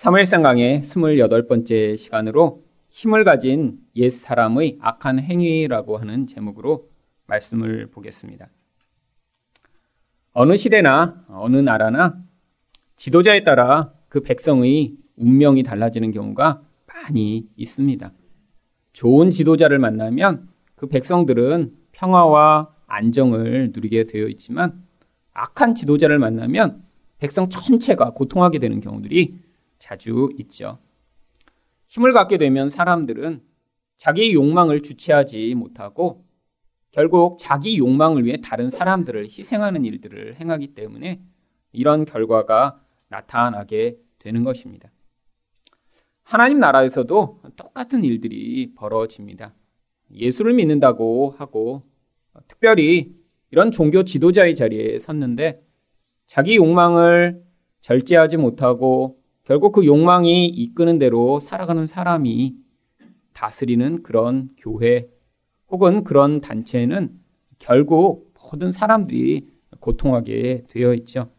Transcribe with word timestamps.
사무엘상 0.00 0.40
강의 0.40 0.80
28번째 0.80 1.98
시간으로 1.98 2.64
힘을 2.88 3.22
가진 3.22 3.80
옛 3.96 4.08
사람의 4.08 4.78
악한 4.80 5.18
행위라고 5.20 5.98
하는 5.98 6.26
제목으로 6.26 6.88
말씀을 7.26 7.88
보겠습니다. 7.90 8.48
어느 10.32 10.56
시대나 10.56 11.26
어느 11.28 11.58
나라나 11.58 12.16
지도자에 12.96 13.44
따라 13.44 13.92
그 14.08 14.22
백성의 14.22 14.96
운명이 15.16 15.64
달라지는 15.64 16.12
경우가 16.12 16.62
많이 16.86 17.46
있습니다. 17.56 18.10
좋은 18.94 19.28
지도자를 19.28 19.78
만나면 19.78 20.48
그 20.76 20.86
백성들은 20.86 21.74
평화와 21.92 22.74
안정을 22.86 23.72
누리게 23.74 24.04
되어 24.04 24.28
있지만 24.28 24.82
악한 25.34 25.74
지도자를 25.74 26.18
만나면 26.18 26.84
백성 27.18 27.50
전체가 27.50 28.14
고통하게 28.14 28.60
되는 28.60 28.80
경우들이 28.80 29.49
자주 29.80 30.28
있죠. 30.38 30.78
힘을 31.88 32.12
갖게 32.12 32.38
되면 32.38 32.70
사람들은 32.70 33.42
자기 33.96 34.32
욕망을 34.32 34.82
주체하지 34.82 35.56
못하고 35.56 36.24
결국 36.92 37.38
자기 37.38 37.78
욕망을 37.78 38.24
위해 38.24 38.40
다른 38.42 38.70
사람들을 38.70 39.24
희생하는 39.24 39.84
일들을 39.84 40.36
행하기 40.40 40.74
때문에 40.74 41.20
이런 41.72 42.04
결과가 42.04 42.80
나타나게 43.08 43.96
되는 44.18 44.44
것입니다. 44.44 44.90
하나님 46.22 46.58
나라에서도 46.58 47.42
똑같은 47.56 48.04
일들이 48.04 48.72
벌어집니다. 48.74 49.54
예수를 50.12 50.54
믿는다고 50.54 51.34
하고 51.38 51.82
특별히 52.46 53.14
이런 53.50 53.72
종교 53.72 54.04
지도자의 54.04 54.54
자리에 54.54 54.98
섰는데 54.98 55.62
자기 56.26 56.56
욕망을 56.56 57.42
절제하지 57.80 58.36
못하고 58.36 59.19
결국 59.50 59.72
그 59.72 59.84
욕망이 59.84 60.46
이끄는 60.46 61.00
대로 61.00 61.40
살아가는 61.40 61.84
사람이 61.88 62.54
다스리는 63.32 64.04
그런 64.04 64.50
교회 64.56 65.10
혹은 65.66 66.04
그런 66.04 66.40
단체는 66.40 67.18
결국 67.58 68.32
모든 68.40 68.70
사람들이 68.70 69.48
고통하게 69.80 70.66
되어 70.68 70.94
있죠. 70.94 71.32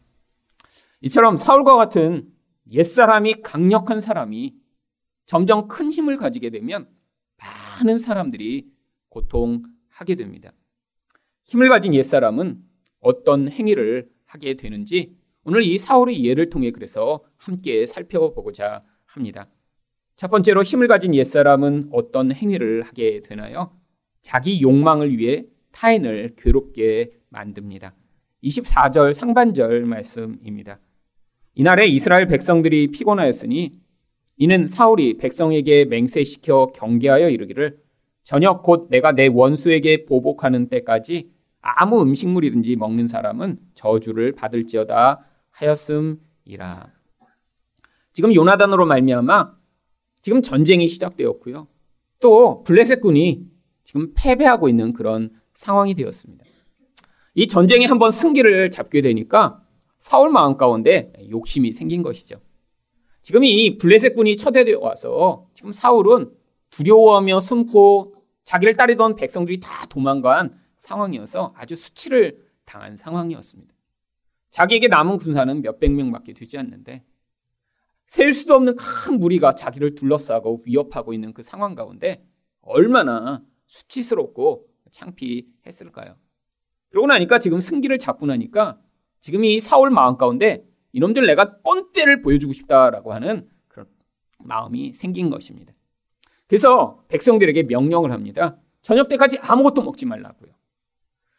이처럼 0.99 1.37
사울과 1.37 1.77
같은 1.77 2.27
옛사람이 2.69 3.43
강력한 3.43 4.01
사람이 4.01 4.55
점점 5.25 5.69
큰 5.69 5.89
힘을 5.89 6.17
가지게 6.17 6.49
되면 6.49 6.89
많은 7.37 7.97
사람들이 7.97 8.73
고통하게 9.07 10.15
됩니다. 10.15 10.51
힘을 11.45 11.69
가진 11.69 11.93
옛사람은 11.93 12.61
어떤 12.99 13.47
행위를 13.47 14.09
하게 14.25 14.55
되는지 14.55 15.15
오늘 15.43 15.63
이 15.63 15.77
사울의 15.79 16.23
예를 16.23 16.51
통해 16.51 16.69
그래서 16.69 17.23
함께 17.37 17.87
살펴보고자 17.87 18.83
합니다. 19.05 19.47
첫 20.15 20.29
번째로 20.29 20.61
힘을 20.61 20.87
가진 20.87 21.15
옛사람은 21.15 21.89
어떤 21.91 22.31
행위를 22.31 22.83
하게 22.83 23.21
되나요? 23.23 23.75
자기 24.21 24.61
욕망을 24.61 25.17
위해 25.17 25.45
타인을 25.71 26.35
괴롭게 26.37 27.09
만듭니다. 27.29 27.95
24절 28.43 29.13
상반절 29.13 29.85
말씀입니다. 29.85 30.79
이날에 31.55 31.87
이스라엘 31.87 32.27
백성들이 32.27 32.91
피곤하였으니 32.91 33.73
이는 34.37 34.67
사울이 34.67 35.17
백성에게 35.17 35.85
맹세시켜 35.85 36.73
경계하여 36.75 37.29
이르기를 37.29 37.77
저녁 38.23 38.61
곧 38.61 38.89
내가 38.91 39.13
내 39.13 39.25
원수에게 39.25 40.05
보복하는 40.05 40.69
때까지 40.69 41.31
아무 41.61 41.99
음식물이든지 42.01 42.75
먹는 42.75 43.07
사람은 43.07 43.57
저주를 43.73 44.33
받을지어다 44.33 45.30
하였음이라. 45.61 46.87
지금 48.13 48.33
요나단으로 48.33 48.85
말미암아 48.85 49.55
지금 50.21 50.41
전쟁이 50.41 50.89
시작되었고요. 50.89 51.67
또 52.19 52.63
블레셋 52.63 53.01
군이 53.01 53.47
지금 53.83 54.13
패배하고 54.15 54.69
있는 54.69 54.93
그런 54.93 55.31
상황이 55.53 55.93
되었습니다. 55.95 56.45
이 57.35 57.47
전쟁이 57.47 57.85
한번 57.85 58.11
승기를 58.11 58.71
잡게 58.71 59.01
되니까 59.01 59.63
사울 59.99 60.29
마음 60.31 60.57
가운데 60.57 61.13
욕심이 61.29 61.71
생긴 61.71 62.01
것이죠. 62.03 62.41
지금 63.23 63.43
이 63.43 63.77
블레셋 63.77 64.15
군이 64.15 64.37
쳐대되어 64.37 64.79
와서 64.79 65.47
지금 65.53 65.71
사울은 65.71 66.31
두려워하며 66.71 67.39
숨고 67.39 68.15
자기를 68.45 68.75
따르던 68.75 69.15
백성들이 69.15 69.59
다 69.59 69.85
도망간 69.87 70.59
상황이어서 70.79 71.53
아주 71.55 71.75
수치를 71.75 72.43
당한 72.65 72.97
상황이었습니다. 72.97 73.70
자기에게 74.51 74.87
남은 74.87 75.17
군사는 75.17 75.61
몇백 75.61 75.91
명밖에 75.93 76.33
되지 76.33 76.57
않는데 76.57 77.03
셀 78.07 78.33
수도 78.33 78.55
없는 78.55 78.75
큰 78.75 79.19
무리가 79.19 79.55
자기를 79.55 79.95
둘러싸고 79.95 80.63
위협하고 80.65 81.13
있는 81.13 81.33
그 81.33 81.43
상황 81.43 81.75
가운데 81.75 82.25
얼마나 82.61 83.43
수치스럽고 83.65 84.67
창피했을까요? 84.91 86.17
그러고 86.89 87.07
나니까 87.07 87.39
지금 87.39 87.61
승기를 87.61 87.97
잡고 87.97 88.25
나니까 88.25 88.79
지금 89.21 89.45
이 89.45 89.61
사울 89.61 89.89
마음 89.89 90.17
가운데 90.17 90.65
이놈들 90.91 91.25
내가 91.25 91.61
뻔때를 91.61 92.21
보여주고 92.21 92.51
싶다라고 92.51 93.13
하는 93.13 93.49
그런 93.69 93.87
마음이 94.39 94.91
생긴 94.91 95.29
것입니다. 95.29 95.73
그래서 96.47 97.01
백성들에게 97.07 97.63
명령을 97.63 98.11
합니다. 98.11 98.57
저녁 98.81 99.07
때까지 99.07 99.37
아무것도 99.39 99.83
먹지 99.83 100.05
말라고요. 100.05 100.51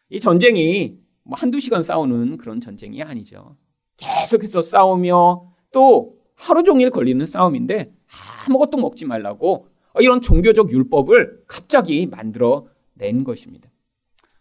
이 0.09 0.19
전쟁이 0.19 1.02
뭐 1.23 1.37
한두 1.37 1.59
시간 1.59 1.83
싸우는 1.83 2.37
그런 2.37 2.59
전쟁이 2.61 3.01
아니죠. 3.01 3.57
계속해서 3.97 4.61
싸우며 4.61 5.53
또 5.71 6.19
하루 6.35 6.63
종일 6.63 6.89
걸리는 6.89 7.25
싸움인데 7.25 7.93
아무것도 8.47 8.77
먹지 8.77 9.05
말라고 9.05 9.67
이런 9.99 10.21
종교적 10.21 10.71
율법을 10.71 11.43
갑자기 11.47 12.05
만들어 12.07 12.67
낸 12.93 13.23
것입니다. 13.23 13.69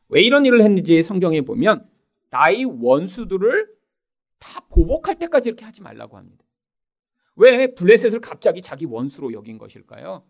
왜 0.08 0.22
이런 0.22 0.44
일을 0.44 0.62
했는지 0.62 1.02
성경에 1.02 1.42
보면 1.42 1.88
나의 2.30 2.64
원수들을 2.64 3.68
다 4.38 4.60
보복할 4.68 5.18
때까지 5.18 5.50
이렇게 5.50 5.64
하지 5.64 5.82
말라고 5.82 6.16
합니다. 6.16 6.44
왜 7.36 7.74
블레셋을 7.74 8.20
갑자기 8.20 8.60
자기 8.60 8.84
원수로 8.84 9.32
여긴 9.32 9.58
것일까요? 9.58 10.24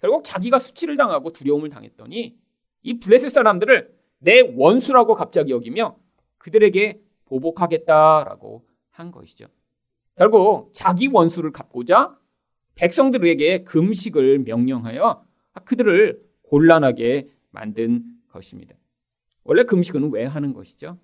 결국 0.00 0.24
자기가 0.24 0.58
수치를 0.58 0.96
당하고 0.96 1.32
두려움을 1.32 1.70
당했더니 1.70 2.36
이 2.82 2.98
블레셋 3.00 3.30
사람들을 3.30 3.95
내 4.18 4.40
원수라고 4.40 5.14
갑자기 5.14 5.52
여기며 5.52 5.96
그들에게 6.38 7.00
보복하겠다라고 7.26 8.66
한 8.90 9.10
것이죠. 9.10 9.46
결국 10.16 10.70
자기 10.72 11.08
원수를 11.08 11.52
갚고자 11.52 12.18
백성들에게 12.76 13.64
금식을 13.64 14.40
명령하여 14.40 15.24
그들을 15.64 16.22
곤란하게 16.42 17.28
만든 17.50 18.04
것입니다. 18.28 18.74
원래 19.44 19.62
금식은 19.62 20.12
왜 20.12 20.24
하는 20.24 20.52
것이죠? 20.52 20.98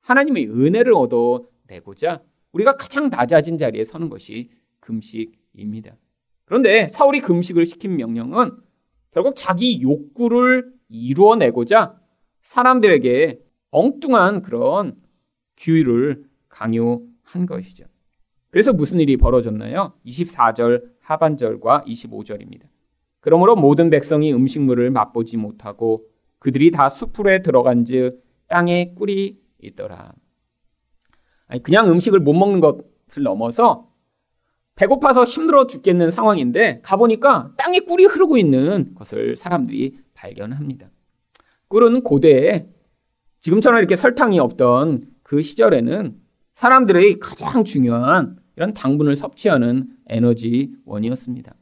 하나님의 0.00 0.48
은혜를 0.48 0.94
얻어내고자 0.94 2.22
우리가 2.52 2.76
가장 2.76 3.08
낮아진 3.08 3.58
자리에 3.58 3.84
서는 3.84 4.10
것이 4.10 4.50
금식입니다. 4.80 5.96
그런데 6.44 6.88
사울이 6.88 7.20
금식을 7.20 7.66
시킨 7.66 7.96
명령은 7.96 8.56
결국 9.12 9.34
자기 9.36 9.80
욕구를 9.80 10.72
이루어내고자 10.88 11.98
사람들에게 12.44 13.40
엉뚱한 13.70 14.42
그런 14.42 14.96
규율을 15.56 16.24
강요한 16.48 17.46
것이죠. 17.46 17.86
그래서 18.50 18.72
무슨 18.72 19.00
일이 19.00 19.16
벌어졌나요? 19.16 19.94
24절 20.06 20.84
하반절과 21.00 21.84
25절입니다. 21.86 22.62
그러므로 23.20 23.56
모든 23.56 23.90
백성이 23.90 24.32
음식물을 24.32 24.90
맛보지 24.90 25.36
못하고 25.36 26.04
그들이 26.38 26.70
다 26.70 26.88
수풀에 26.88 27.42
들어간즉 27.42 28.22
땅에 28.46 28.94
꿀이 28.94 29.40
있더라. 29.62 30.12
아니, 31.46 31.62
그냥 31.62 31.88
음식을 31.88 32.20
못 32.20 32.34
먹는 32.34 32.60
것을 32.60 33.22
넘어서 33.22 33.90
배고파서 34.76 35.24
힘들어 35.24 35.66
죽겠는 35.66 36.10
상황인데 36.10 36.80
가보니까 36.82 37.54
땅에 37.56 37.80
꿀이 37.80 38.04
흐르고 38.04 38.36
있는 38.36 38.94
것을 38.94 39.36
사람들이 39.36 39.96
발견합니다. 40.14 40.90
꿀은 41.68 42.02
고대에 42.02 42.66
지금처럼 43.40 43.78
이렇게 43.78 43.96
설탕이 43.96 44.38
없던 44.38 45.04
그 45.22 45.42
시절에는 45.42 46.16
사람들의 46.54 47.18
가장 47.18 47.64
중요한 47.64 48.38
이런 48.56 48.72
당분을 48.72 49.16
섭취하는 49.16 49.88
에너지원이었습니다. 50.06 51.54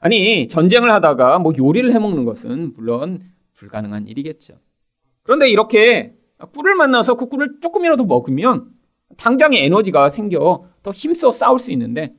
아니, 0.00 0.48
전쟁을 0.48 0.90
하다가 0.90 1.38
뭐 1.38 1.52
요리를 1.56 1.92
해 1.92 1.98
먹는 1.98 2.24
것은 2.24 2.72
물론 2.74 3.22
불가능한 3.54 4.08
일이겠죠. 4.08 4.54
그런데 5.22 5.48
이렇게 5.48 6.14
꿀을 6.54 6.74
만나서 6.74 7.16
그 7.16 7.26
꿀을 7.28 7.60
조금이라도 7.60 8.06
먹으면 8.06 8.70
당장의 9.16 9.64
에너지가 9.64 10.08
생겨 10.08 10.64
더 10.82 10.90
힘써 10.90 11.30
싸울 11.30 11.58
수 11.58 11.70
있는데 11.72 12.14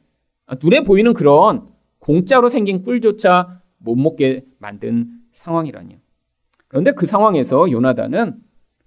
눈에 0.62 0.84
보이는 0.84 1.14
그런 1.14 1.68
공짜로 2.00 2.50
생긴 2.50 2.84
꿀조차 2.84 3.62
못 3.78 3.96
먹게 3.96 4.46
만든 4.60 5.10
상황이라니요. 5.32 5.98
그런데 6.72 6.94
그 6.94 7.06
상황에서 7.06 7.70
요나단은 7.70 8.36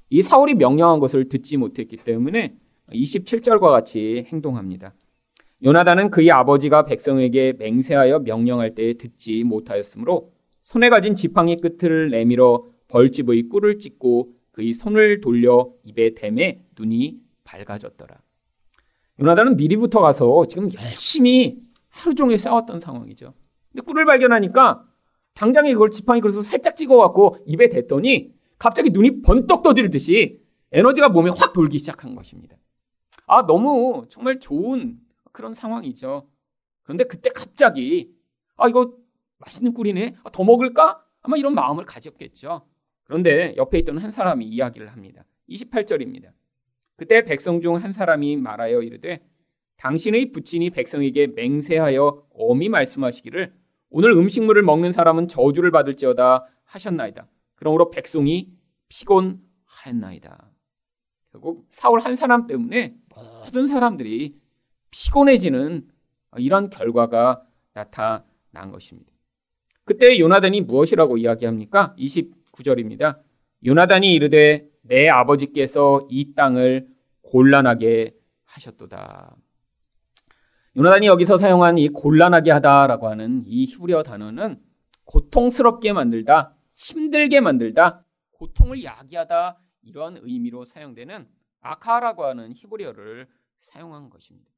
이 0.09 0.23
사울이 0.23 0.55
명령한 0.55 1.01
것을 1.01 1.29
듣지 1.29 1.59
못했기 1.59 1.99
때문에 1.99 2.57
27절과 2.89 3.61
같이 3.61 4.25
행동합니다. 4.29 4.95
요나단은 5.63 6.11
그의 6.11 6.31
아버지가 6.31 6.87
백성에게 6.87 7.57
맹세하여 7.59 8.21
명령할 8.21 8.75
때 8.75 8.95
듣지 8.95 9.45
못하였으므로 9.45 10.33
손에 10.63 10.89
가진 10.89 11.15
지팡이 11.15 11.59
끝을 11.59 12.09
내밀어 12.09 12.65
벌집의 12.89 13.51
꿀을 13.51 13.79
찢고 13.79 14.33
그의 14.53 14.73
손을 14.73 15.21
돌려 15.21 15.71
입에 15.85 16.15
댐에 16.15 16.63
눈이 16.79 17.19
밝아졌더라. 17.45 18.17
요나단은 19.21 19.59
미리부터 19.59 20.01
가서 20.01 20.47
지금 20.49 20.73
열심히 20.73 21.59
하루 21.91 22.15
종일 22.15 22.39
싸웠던 22.39 22.81
상황이죠. 22.81 23.35
근데 23.71 23.85
꿀을 23.85 24.07
발견하니까 24.07 24.87
당장에 25.35 25.73
그걸 25.73 25.91
지팡이 25.91 26.21
그릇으로 26.21 26.43
살짝 26.43 26.77
찍어갖고 26.77 27.39
입에 27.47 27.69
댔더니 27.69 28.33
갑자기 28.59 28.91
눈이 28.91 29.23
번떡 29.23 29.63
떠지듯이 29.63 30.41
에너지가 30.73 31.09
몸에 31.09 31.31
확 31.37 31.53
돌기 31.53 31.79
시작한 31.79 32.15
것입니다. 32.15 32.57
아, 33.27 33.47
너무 33.47 34.07
정말 34.09 34.39
좋은 34.39 34.99
그런 35.33 35.55
상황이죠. 35.55 36.29
그런데 36.83 37.05
그때 37.05 37.31
갑자기 37.31 38.13
아, 38.57 38.69
이거 38.69 38.95
맛있는 39.39 39.75
꿀이네. 39.75 40.17
아, 40.25 40.31
더 40.31 40.45
먹을까? 40.45 41.03
아마 41.23 41.37
이런 41.37 41.55
마음을 41.55 41.85
가졌겠죠. 41.85 42.67
그런데 43.05 43.55
옆에 43.57 43.79
있던 43.81 43.99
한 43.99 44.11
사람이 44.11 44.45
이야기를 44.47 44.89
합니다. 44.89 45.25
28절입니다. 45.49 46.31
그때 46.97 47.23
백성 47.25 47.61
중 47.61 47.75
한 47.75 47.93
사람이 47.93 48.37
말하여 48.37 48.83
이르되 48.83 49.21
당신의 49.79 50.31
부친이 50.31 50.71
백성에게 50.71 51.29
맹세하여 51.29 52.27
엄히 52.31 52.69
말씀하시기를 52.69 53.53
오늘 53.96 54.11
음식물을 54.11 54.61
먹는 54.64 54.91
사람은 54.91 55.29
저주를 55.29 55.70
받을지어다 55.70 56.44
하셨나이다. 56.64 57.29
그러므로 57.55 57.93
백성이 57.93 58.50
피곤하였나이다. 58.88 60.50
결국 61.31 61.69
사울 61.70 62.00
한 62.00 62.17
사람 62.17 62.49
때문에 62.49 62.96
모든 63.14 63.69
사람들이 63.69 64.37
피곤해지는 64.91 65.87
이런 66.38 66.70
결과가 66.70 67.44
나타난 67.73 68.73
것입니다. 68.73 69.12
그때 69.85 70.19
요나단이 70.19 70.62
무엇이라고 70.62 71.17
이야기합니까? 71.17 71.94
29절입니다. 71.96 73.20
요나단이 73.64 74.12
이르되 74.12 74.69
내 74.82 75.08
아버지께서 75.08 76.05
이 76.11 76.35
땅을 76.35 76.88
곤란하게 77.23 78.17
하셨도다. 78.44 79.37
요나단이 80.76 81.06
여기서 81.06 81.38
사용한 81.38 81.79
이 81.79 81.88
곤란하게 81.88 82.50
하다라고 82.50 83.09
하는 83.09 83.44
이 83.47 83.65
히브리어 83.65 84.03
단어는 84.03 84.61
고통스럽게 85.05 85.93
만들다, 85.93 86.56
힘들게 86.73 87.41
만들다, 87.41 88.05
고통을 88.32 88.82
야기하다 88.82 89.61
이런 89.82 90.19
의미로 90.21 90.65
사용되는 90.65 91.29
아카라고 91.61 92.25
하는 92.25 92.53
히브리어를 92.55 93.29
사용한 93.61 94.11
것입니다. 94.11 94.50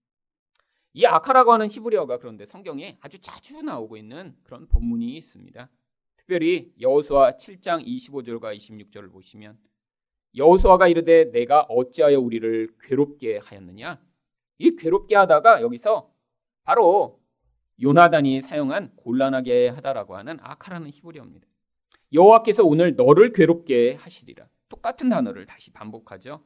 이 0.95 1.05
아카라고 1.05 1.53
하는 1.53 1.69
히브리어가 1.69 2.17
그런데 2.19 2.47
성경에 2.47 2.97
아주 3.03 3.21
자주 3.21 3.61
나오고 3.61 3.99
있는 3.99 4.35
그런 4.43 4.67
본문이 4.69 5.19
있습니다. 5.19 5.69
특별히 6.17 6.73
여호수아 6.81 7.33
7장 7.33 7.87
25절과 7.87 8.57
26절을 8.57 9.13
보시면 9.13 9.59
여호수아가 10.35 10.89
이르되 10.89 11.31
내가 11.31 11.67
어찌하여 11.69 12.19
우리를 12.19 12.75
괴롭게 12.81 13.37
하였느냐? 13.37 14.01
이 14.59 14.77
괴롭게 14.77 15.17
하다가 15.17 15.63
여기서 15.63 16.11
바로 16.65 17.21
요나단이 17.83 18.43
사용한 18.43 18.93
곤란하게 18.97 19.69
하다라고 19.69 20.17
하는 20.17 20.39
아카라는 20.41 20.91
히브리어입니다. 20.91 21.47
여호와께서 22.13 22.65
오늘 22.65 22.97
너를 22.97 23.33
괴롭게 23.33 23.95
하시리라. 23.95 24.47
똑같은 24.69 25.09
단어를 25.09 25.47
다시 25.47 25.73
반복하죠. 25.73 26.43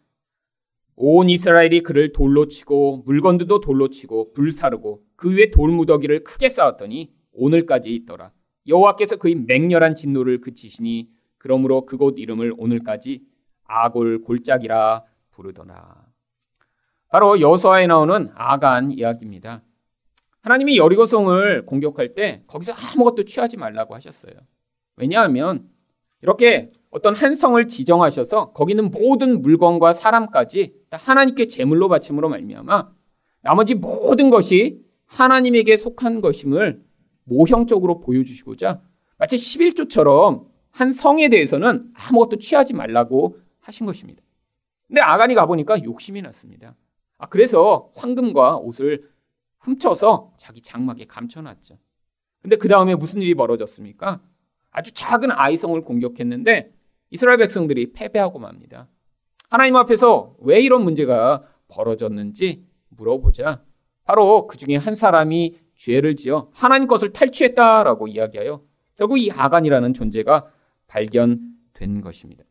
온 0.97 1.31
이스라엘이 1.31 1.83
그를 1.83 2.13
돌로 2.13 2.49
치고 2.49 3.05
물건들도 3.07 3.61
돌로 3.61 3.89
치고 3.89 4.33
불사르고 4.33 5.03
그 5.17 5.35
위에 5.35 5.51
돌무더기를 5.51 6.25
크게 6.25 6.49
쌓았더니 6.49 7.13
오늘까지 7.33 7.95
있더라. 7.95 8.33
여호와께서 8.67 9.17
그의 9.17 9.37
맹렬한 9.37 9.95
진노를 9.97 10.41
그치시니 10.41 11.09
그러므로 11.39 11.87
그곳 11.87 12.19
이름을 12.19 12.55
오늘까지 12.59 13.23
아골 13.65 14.23
골짜기라 14.23 15.05
부르더라. 15.31 16.10
바로 17.11 17.41
여호수아에 17.41 17.89
나오는 17.89 18.31
아간 18.35 18.93
이야기입니다. 18.93 19.63
하나님이 20.43 20.79
여리고성을 20.79 21.67
공격할 21.67 22.15
때 22.15 22.43
거기서 22.47 22.73
아무것도 22.73 23.25
취하지 23.25 23.57
말라고 23.57 23.95
하셨어요. 23.97 24.33
왜냐하면 24.97 25.69
이렇게 26.23 26.71
어떤 26.91 27.15
한 27.17 27.35
성을 27.35 27.67
지정하셔서 27.67 28.53
거기는 28.53 28.91
모든 28.91 29.43
물건과 29.43 29.93
사람까지 29.93 30.73
하나님께 30.91 31.47
제물로 31.47 31.89
바침으로 31.89 32.29
말미암아 32.29 32.91
나머지 33.43 33.75
모든 33.75 34.31
것이 34.31 34.81
하나님에게 35.07 35.77
속한 35.77 36.21
것임을 36.21 36.83
모형적으로 37.25 38.01
보여주시고자 38.01 38.81
마치 39.19 39.37
11조처럼 39.37 40.47
한 40.71 40.93
성에 40.93 41.29
대해서는 41.29 41.93
아무것도 41.95 42.39
취하지 42.39 42.75
말라고 42.75 43.37
하신 43.61 43.87
것입니다. 43.87 44.23
근데 44.87 45.01
아간이 45.01 45.35
가보니까 45.35 45.83
욕심이 45.85 46.23
났습니다. 46.23 46.77
아, 47.21 47.29
그래서 47.29 47.91
황금과 47.95 48.57
옷을 48.57 49.11
훔쳐서 49.59 50.33
자기 50.39 50.63
장막에 50.63 51.05
감춰놨죠. 51.05 51.79
근데 52.41 52.57
그 52.57 52.67
다음에 52.67 52.95
무슨 52.95 53.21
일이 53.21 53.35
벌어졌습니까? 53.35 54.23
아주 54.71 54.95
작은 54.95 55.31
아이성을 55.31 55.79
공격했는데 55.83 56.73
이스라엘 57.11 57.37
백성들이 57.37 57.93
패배하고 57.93 58.39
맙니다. 58.39 58.89
하나님 59.51 59.77
앞에서 59.77 60.35
왜 60.39 60.63
이런 60.63 60.83
문제가 60.83 61.45
벌어졌는지 61.69 62.65
물어보자. 62.89 63.63
바로 64.05 64.47
그 64.47 64.57
중에 64.57 64.77
한 64.77 64.95
사람이 64.95 65.59
죄를 65.77 66.17
지어 66.17 66.49
하나님 66.55 66.89
것을 66.89 67.13
탈취했다라고 67.13 68.09
이야기하여 68.09 68.63
결국 68.97 69.19
이 69.19 69.31
아간이라는 69.31 69.93
존재가 69.93 70.51
발견된 70.87 72.01
것입니다. 72.01 72.45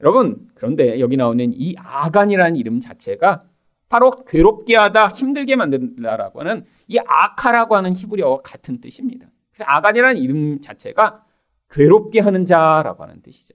여러분, 0.00 0.48
그런데 0.54 0.98
여기 0.98 1.16
나오는 1.16 1.52
이 1.52 1.74
아간이라는 1.76 2.56
이름 2.56 2.80
자체가 2.80 3.44
바로 3.92 4.10
괴롭게 4.10 4.74
하다, 4.74 5.08
힘들게 5.08 5.54
만든다라고 5.54 6.40
하는 6.40 6.64
이 6.88 6.96
아카라고 6.98 7.76
하는 7.76 7.94
히브리어와 7.94 8.40
같은 8.40 8.80
뜻입니다. 8.80 9.26
그래서 9.50 9.64
아간이라는 9.68 10.18
이름 10.18 10.62
자체가 10.62 11.26
괴롭게 11.68 12.20
하는 12.20 12.46
자라고 12.46 13.02
하는 13.02 13.20
뜻이죠. 13.20 13.54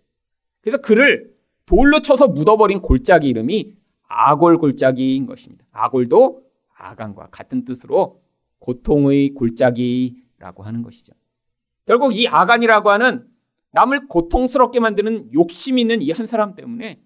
그래서 0.61 0.77
그를 0.77 1.33
돌로 1.65 2.01
쳐서 2.03 2.27
묻어버린 2.27 2.81
골짜기 2.81 3.27
이름이 3.27 3.73
아골 4.07 4.59
골짜기인 4.59 5.25
것입니다. 5.25 5.65
아골도 5.71 6.43
아간과 6.77 7.29
같은 7.31 7.65
뜻으로 7.65 8.21
고통의 8.59 9.33
골짜기라고 9.33 10.61
하는 10.61 10.83
것이죠. 10.83 11.13
결국 11.87 12.15
이 12.15 12.27
아간이라고 12.27 12.91
하는 12.91 13.25
남을 13.71 14.07
고통스럽게 14.07 14.81
만드는 14.81 15.33
욕심 15.33 15.79
있는 15.79 16.03
이 16.03 16.11
한 16.11 16.27
사람 16.27 16.53
때문에 16.53 17.01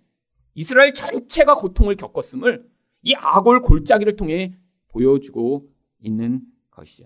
이스라엘 0.54 0.94
전체가 0.94 1.56
고통을 1.56 1.96
겪었음을 1.96 2.70
이 3.04 3.14
아골 3.16 3.62
골짜기를 3.62 4.16
통해 4.16 4.54
보여주고 4.90 5.68
있는 6.00 6.42
것이죠. 6.70 7.06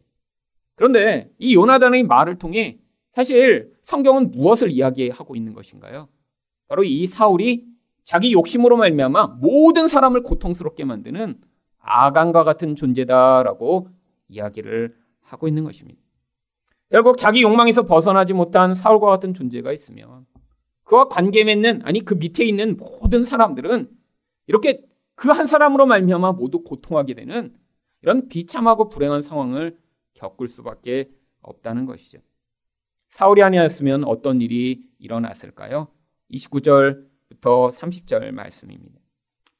그런데 0.76 1.32
이 1.38 1.56
요나단의 1.56 2.04
말을 2.04 2.38
통해 2.38 2.80
사실 3.14 3.74
성경은 3.82 4.32
무엇을 4.32 4.72
이야기하고 4.72 5.36
있는 5.36 5.54
것인가요? 5.54 6.10
바로 6.68 6.84
이 6.84 7.08
사울이 7.08 7.66
자기 8.04 8.34
욕심으로 8.34 8.78
말미암아 8.78 9.38
모든 9.40 9.88
사람을 9.88 10.22
고통스럽게 10.22 10.84
만드는 10.84 11.40
아간과 11.80 12.44
같은 12.44 12.76
존재다라고 12.76 13.90
이야기를 14.28 14.96
하고 15.22 15.48
있는 15.48 15.64
것입니다. 15.64 16.02
결국 16.92 17.18
자기 17.18 17.42
욕망에서 17.42 17.86
벗어나지 17.86 18.34
못한 18.34 18.76
사울과 18.76 19.08
같은 19.08 19.34
존재가 19.34 19.72
있으면 19.72 20.26
그와 20.84 21.08
관계 21.08 21.44
맺는 21.44 21.82
아니 21.84 22.00
그 22.02 22.14
밑에 22.14 22.46
있는 22.46 22.78
모든 22.78 23.24
사람들은 23.24 23.90
이렇게 24.48 24.84
그 25.16 25.30
한 25.32 25.48
사람으로 25.48 25.86
말미암아 25.86 26.34
모두 26.34 26.64
고통하게 26.64 27.14
되는 27.14 27.56
이런 28.02 28.28
비참하고 28.28 28.90
불행한 28.90 29.22
상황을 29.22 29.78
겪을 30.14 30.48
수밖에 30.48 31.10
없다는 31.42 31.86
것이죠. 31.86 32.20
사울이 33.10 33.42
아니었으면 33.44 34.04
어떤 34.04 34.42
일이 34.42 34.84
일어났을까요? 35.00 35.88
29절부터 36.32 37.72
30절 37.72 38.32
말씀입니다. 38.32 39.00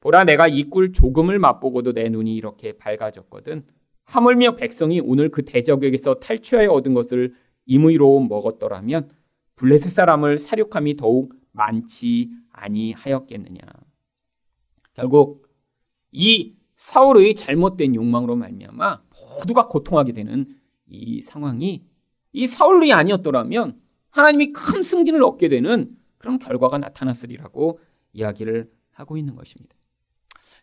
보라 0.00 0.24
내가 0.24 0.46
이 0.46 0.64
꿀 0.68 0.92
조금을 0.92 1.38
맛보고도 1.38 1.92
내 1.92 2.08
눈이 2.08 2.34
이렇게 2.36 2.72
밝아졌거든. 2.76 3.64
하물며 4.04 4.56
백성이 4.56 5.00
오늘 5.00 5.30
그 5.30 5.44
대적에게서 5.44 6.16
탈취하여 6.20 6.70
얻은 6.70 6.94
것을 6.94 7.34
임의로 7.64 8.20
먹었더라면 8.20 9.10
블레셋 9.56 9.90
사람을 9.90 10.38
사륙함이 10.38 10.96
더욱 10.96 11.34
많지 11.52 12.30
아니하였겠느냐. 12.52 13.60
결국 14.94 15.45
이 16.18 16.54
사울의 16.76 17.34
잘못된 17.34 17.94
욕망으로 17.94 18.36
말미암아 18.36 19.02
모두가 19.38 19.68
고통하게 19.68 20.12
되는 20.12 20.46
이 20.88 21.20
상황이 21.20 21.84
이 22.32 22.46
사울이 22.46 22.90
아니었더라면 22.94 23.78
하나님이 24.08 24.52
큰 24.52 24.82
승진을 24.82 25.22
얻게 25.22 25.50
되는 25.50 25.94
그런 26.16 26.38
결과가 26.38 26.78
나타났으리라고 26.78 27.80
이야기를 28.14 28.70
하고 28.92 29.18
있는 29.18 29.36
것입니다. 29.36 29.76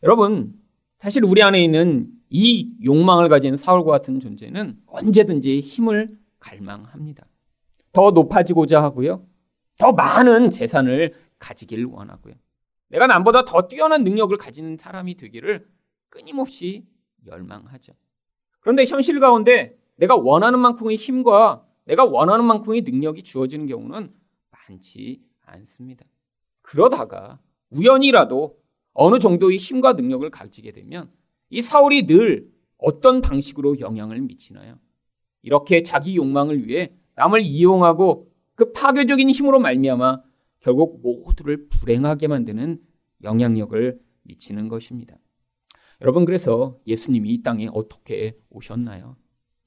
여러분, 0.02 0.56
사실 0.98 1.24
우리 1.24 1.44
안에 1.44 1.64
있는 1.64 2.10
이 2.32 2.74
욕망을 2.84 3.30
가진 3.30 3.56
사울과 3.56 3.92
같은 3.92 4.20
존재는 4.20 4.80
언제든지 4.88 5.60
힘을 5.60 6.18
갈망합니다. 6.40 7.28
더 7.92 8.10
높아지고자 8.10 8.82
하고요. 8.82 9.24
더 9.78 9.92
많은 9.92 10.50
재산을 10.50 11.14
가지기를 11.38 11.86
원하고요. 11.86 12.34
내가 12.94 13.08
남보다 13.08 13.44
더 13.44 13.68
뛰어난 13.68 14.04
능력을 14.04 14.38
가진 14.38 14.78
사람이 14.78 15.16
되기를 15.16 15.68
끊임없이 16.10 16.86
열망하죠. 17.26 17.94
그런데 18.60 18.86
현실 18.86 19.20
가운데 19.20 19.76
내가 19.96 20.16
원하는 20.16 20.60
만큼의 20.60 20.98
힘과 20.98 21.66
내가 21.86 22.06
원하는 22.06 22.46
만큼의 22.46 22.82
능력이 22.82 23.24
주어지는 23.24 23.66
경우는 23.66 24.14
많지 24.52 25.24
않습니다. 25.42 26.06
그러다가 26.62 27.40
우연이라도 27.72 28.60
어느 28.94 29.18
정도의 29.18 29.58
힘과 29.58 29.94
능력을 29.94 30.30
가지게 30.30 30.72
되면 30.72 31.12
이 31.50 31.64
사울이 31.64 32.06
늘 32.06 32.48
어떤 32.78 33.22
방식으로 33.22 33.80
영향을 33.80 34.22
미치나요? 34.22 34.78
이렇게 35.42 35.82
자기 35.82 36.16
욕망을 36.16 36.68
위해 36.68 36.94
남을 37.16 37.42
이용하고 37.42 38.32
그 38.54 38.72
파괴적인 38.72 39.32
힘으로 39.32 39.60
말미암아 39.60 40.22
결국 40.64 41.02
모두를 41.02 41.68
불행하게 41.68 42.28
만드는 42.28 42.80
영향력을 43.24 44.00
미치는 44.24 44.70
것입니다. 44.70 45.16
여러분 46.02 46.26
그래서 46.26 46.80
예수님이 46.88 47.30
이 47.30 47.44
땅에 47.44 47.68
어떻게 47.72 48.38
오셨나요? 48.50 49.18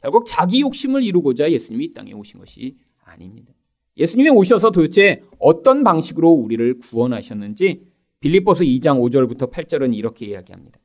결국 0.03 0.25
자기 0.27 0.61
욕심을 0.63 1.03
이루고자 1.03 1.51
예수님이 1.51 1.85
이 1.87 1.95
땅에 1.95 2.13
오신 2.13 2.41
것이 2.41 2.77
아닙니다. 3.05 3.53
예수님이 3.97 4.31
오셔서 4.31 4.71
도대체 4.71 5.23
어떤 5.39 5.85
방식으로 5.85 6.31
우리를 6.31 6.79
구원하셨는지 6.79 7.87
빌립보서 8.21 8.65
2장 8.65 9.01
5절부터 9.01 9.51
8절은 9.51 9.95
이렇게 9.95 10.27
이야기합니다. 10.27 10.81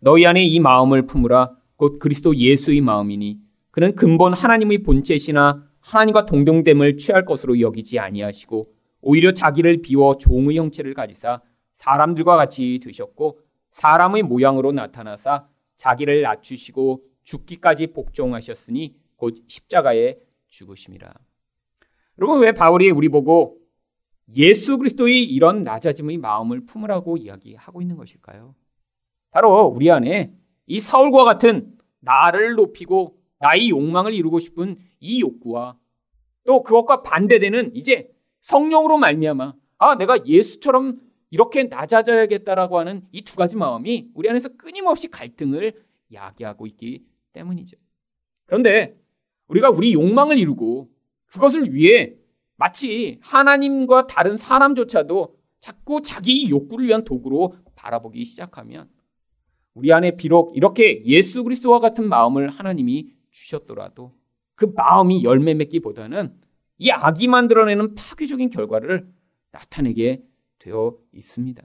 너희 0.00 0.26
안에 0.26 0.44
이 0.44 0.60
마음을 0.60 1.06
품으라 1.06 1.56
곧 1.76 1.98
그리스도 1.98 2.36
예수의 2.36 2.80
마음이니 2.80 3.38
그는 3.70 3.94
근본 3.94 4.32
하나님의 4.32 4.78
본체시나 4.78 5.66
하나님과 5.80 6.26
동등됨을 6.26 6.96
취할 6.96 7.24
것으로 7.24 7.60
여기지 7.60 7.98
아니하시고 7.98 8.71
오히려 9.02 9.32
자기를 9.32 9.82
비워 9.82 10.16
종의 10.16 10.56
형체를 10.56 10.94
가지사 10.94 11.42
사람들과 11.74 12.36
같이 12.36 12.80
되셨고 12.82 13.40
사람의 13.72 14.22
모양으로 14.22 14.72
나타나사 14.72 15.46
자기를 15.76 16.22
낮추시고 16.22 17.04
죽기까지 17.24 17.88
복종하셨으니 17.88 18.94
곧 19.16 19.42
십자가에 19.48 20.18
죽으심이라. 20.48 21.12
여러분 22.18 22.40
왜 22.40 22.52
바울이 22.52 22.90
우리 22.90 23.08
보고 23.08 23.58
예수 24.36 24.78
그리스도의 24.78 25.24
이런 25.24 25.64
낮아짐의 25.64 26.18
마음을 26.18 26.64
품으라고 26.64 27.16
이야기하고 27.16 27.82
있는 27.82 27.96
것일까요? 27.96 28.54
바로 29.30 29.64
우리 29.66 29.90
안에 29.90 30.32
이 30.66 30.80
사울과 30.80 31.24
같은 31.24 31.76
나를 32.00 32.54
높이고 32.54 33.18
나의 33.38 33.70
욕망을 33.70 34.14
이루고 34.14 34.40
싶은 34.40 34.76
이 35.00 35.20
욕구와 35.20 35.76
또 36.44 36.62
그것과 36.62 37.02
반대되는 37.02 37.74
이제 37.74 38.10
성령으로 38.42 38.98
말미암아 38.98 39.54
아 39.78 39.94
내가 39.96 40.24
예수처럼 40.26 41.00
이렇게 41.30 41.64
낮아져야겠다라고 41.64 42.78
하는 42.78 43.02
이 43.12 43.22
두 43.22 43.36
가지 43.36 43.56
마음이 43.56 44.10
우리 44.14 44.28
안에서 44.28 44.50
끊임없이 44.50 45.08
갈등을 45.08 45.72
야기하고 46.12 46.66
있기 46.66 47.04
때문이죠. 47.32 47.78
그런데 48.46 49.00
우리가 49.48 49.70
우리 49.70 49.94
욕망을 49.94 50.38
이루고 50.38 50.90
그것을 51.26 51.72
위해 51.72 52.14
마치 52.56 53.18
하나님과 53.22 54.06
다른 54.06 54.36
사람조차도 54.36 55.36
자꾸 55.60 56.02
자기 56.02 56.50
욕구를 56.50 56.86
위한 56.86 57.04
도구로 57.04 57.54
바라보기 57.74 58.24
시작하면 58.24 58.90
우리 59.74 59.92
안에 59.92 60.16
비록 60.16 60.54
이렇게 60.56 61.02
예수 61.06 61.44
그리스도와 61.44 61.78
같은 61.80 62.06
마음을 62.08 62.50
하나님이 62.50 63.08
주셨더라도 63.30 64.12
그 64.54 64.66
마음이 64.66 65.24
열매 65.24 65.54
맺기보다는 65.54 66.34
이 66.82 66.90
악이 66.90 67.28
만들어내는 67.28 67.94
파괴적인 67.94 68.50
결과를 68.50 69.06
나타내게 69.52 70.24
되어 70.58 70.98
있습니다. 71.12 71.62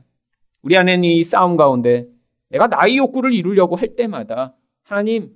우리 0.61 0.77
안에는 0.77 1.05
이 1.05 1.23
싸움 1.23 1.57
가운데 1.57 2.07
내가 2.49 2.67
나의 2.67 2.97
욕구를 2.97 3.33
이루려고 3.33 3.75
할 3.75 3.95
때마다 3.95 4.55
하나님 4.83 5.35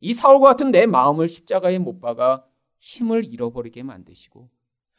이 0.00 0.12
사울과 0.12 0.48
같은 0.48 0.72
내 0.72 0.86
마음을 0.86 1.28
십자가에 1.28 1.78
못 1.78 2.00
박아 2.00 2.44
힘을 2.80 3.24
잃어버리게 3.24 3.84
만드시고 3.84 4.48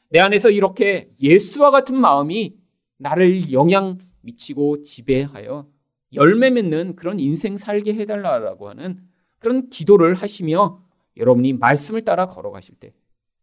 내 0.07 0.19
안에서 0.19 0.51
이렇게 0.51 1.11
예수와 1.21 1.71
같은 1.71 1.99
마음이 1.99 2.55
나를 2.99 3.51
영향 3.51 3.97
미치고 4.21 4.83
지배하여 4.83 5.67
열매 6.13 6.49
맺는 6.49 6.95
그런 6.95 7.19
인생 7.19 7.57
살게 7.57 7.95
해달라고 7.95 8.69
하는 8.69 9.01
그런 9.39 9.69
기도를 9.69 10.13
하시며 10.13 10.81
여러분이 11.17 11.51
말씀을 11.51 12.05
따라 12.05 12.27
걸어가실 12.27 12.75
때 12.75 12.93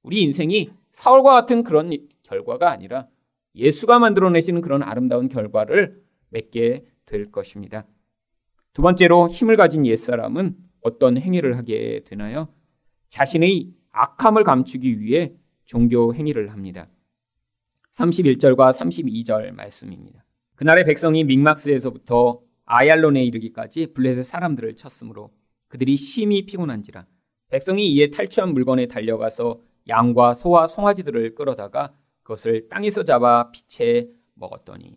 우리 0.02 0.22
인생이 0.22 0.70
사울과 0.92 1.32
같은 1.32 1.62
그런 1.62 1.90
결과가 2.22 2.70
아니라 2.70 3.08
예수가 3.54 3.98
만들어내시는 3.98 4.60
그런 4.60 4.82
아름다운 4.82 5.28
결과를 5.28 6.02
맺게 6.30 6.84
될 7.06 7.30
것입니다. 7.30 7.86
두 8.72 8.82
번째로 8.82 9.28
힘을 9.28 9.56
가진 9.56 9.84
옛사람은 9.84 10.56
어떤 10.82 11.18
행위를 11.18 11.56
하게 11.56 12.02
되나요? 12.04 12.48
자신의 13.08 13.72
악함을 13.90 14.44
감추기 14.44 15.00
위해 15.00 15.34
종교 15.64 16.14
행위를 16.14 16.52
합니다. 16.52 16.88
31절과 17.92 18.72
32절 18.72 19.52
말씀입니다. 19.52 20.24
그날의 20.54 20.84
백성이 20.84 21.24
믹막스에서부터 21.24 22.40
아얄론에 22.64 23.24
이르기까지 23.24 23.88
블레셋 23.94 24.24
사람들을 24.24 24.76
쳤으므로 24.76 25.32
그들이 25.68 25.96
심히 25.96 26.46
피곤한지라 26.46 27.06
백성이 27.48 27.90
이에 27.92 28.10
탈취한 28.10 28.54
물건에 28.54 28.86
달려가서 28.86 29.60
양과 29.88 30.34
소와 30.34 30.66
송아지들을 30.66 31.34
끌어다가 31.34 31.92
그것을 32.22 32.68
땅에서 32.68 33.04
잡아 33.04 33.50
피채 33.50 34.08
먹었더니 34.34 34.96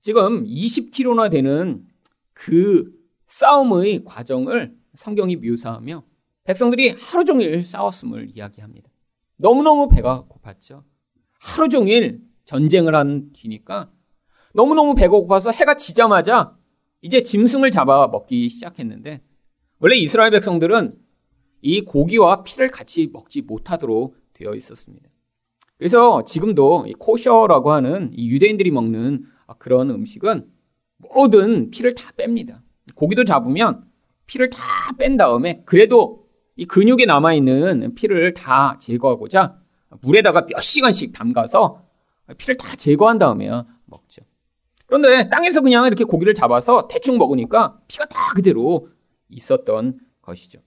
지금 0.00 0.44
20km나 0.44 1.30
되는 1.30 1.86
그 2.32 2.92
싸움의 3.26 4.04
과정을 4.04 4.76
성경이 4.94 5.36
묘사하며 5.36 6.04
백성들이 6.44 6.90
하루 6.90 7.24
종일 7.24 7.64
싸웠음을 7.64 8.30
이야기합니다. 8.34 8.90
너무너무 9.36 9.88
배가 9.88 10.26
고팠죠. 10.28 10.82
하루 11.38 11.68
종일 11.68 12.20
전쟁을 12.44 12.94
한 12.94 13.32
뒤니까 13.32 13.90
너무너무 14.52 14.94
배가 14.94 15.10
고파서 15.10 15.50
해가 15.50 15.76
지자마자 15.76 16.56
이제 17.00 17.22
짐승을 17.22 17.70
잡아 17.70 18.06
먹기 18.08 18.48
시작했는데 18.48 19.22
원래 19.78 19.96
이스라엘 19.96 20.30
백성들은 20.30 20.96
이 21.66 21.80
고기와 21.80 22.42
피를 22.42 22.68
같이 22.70 23.08
먹지 23.10 23.40
못하도록 23.40 24.14
되어 24.34 24.54
있었습니다. 24.54 25.08
그래서 25.78 26.22
지금도 26.24 26.86
코셔라고 26.98 27.72
하는 27.72 28.12
유대인들이 28.16 28.70
먹는 28.70 29.24
그런 29.58 29.88
음식은 29.90 30.46
모든 30.98 31.70
피를 31.70 31.94
다 31.94 32.12
뺍니다. 32.18 32.60
고기도 32.94 33.24
잡으면 33.24 33.84
피를 34.26 34.50
다 34.50 34.62
뺀 34.98 35.16
다음에 35.16 35.62
그래도 35.64 36.26
이 36.56 36.66
근육에 36.66 37.06
남아있는 37.06 37.94
피를 37.94 38.34
다 38.34 38.78
제거하고자 38.80 39.58
물에다가 40.02 40.44
몇 40.46 40.60
시간씩 40.60 41.12
담가서 41.14 41.82
피를 42.36 42.58
다 42.58 42.76
제거한 42.76 43.18
다음에 43.18 43.48
먹죠. 43.86 44.22
그런데 44.84 45.30
땅에서 45.30 45.62
그냥 45.62 45.86
이렇게 45.86 46.04
고기를 46.04 46.34
잡아서 46.34 46.88
대충 46.88 47.16
먹으니까 47.16 47.78
피가 47.88 48.04
다 48.04 48.18
그대로 48.34 48.88
있었던 49.30 49.98
것이죠. 50.20 50.60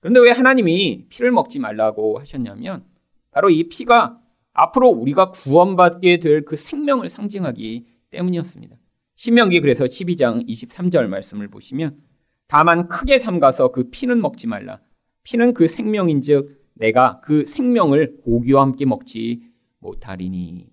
그런데 0.00 0.20
왜 0.20 0.30
하나님이 0.30 1.06
피를 1.08 1.30
먹지 1.32 1.58
말라고 1.58 2.18
하셨냐면 2.18 2.84
바로 3.30 3.50
이 3.50 3.68
피가 3.68 4.20
앞으로 4.52 4.88
우리가 4.88 5.30
구원받게 5.32 6.18
될 6.18 6.44
그 6.44 6.56
생명을 6.56 7.10
상징하기 7.10 7.86
때문이었습니다. 8.10 8.76
신명기 9.16 9.60
그래서 9.60 9.84
12장 9.84 10.46
23절 10.48 11.08
말씀을 11.08 11.48
보시면 11.48 11.98
다만 12.46 12.88
크게 12.88 13.18
삼가서 13.18 13.72
그 13.72 13.90
피는 13.90 14.20
먹지 14.20 14.46
말라. 14.46 14.80
피는 15.24 15.54
그 15.54 15.66
생명인즉 15.68 16.66
내가 16.74 17.20
그 17.20 17.44
생명을 17.46 18.18
고기와 18.22 18.62
함께 18.62 18.84
먹지 18.84 19.42
못하리니. 19.80 20.68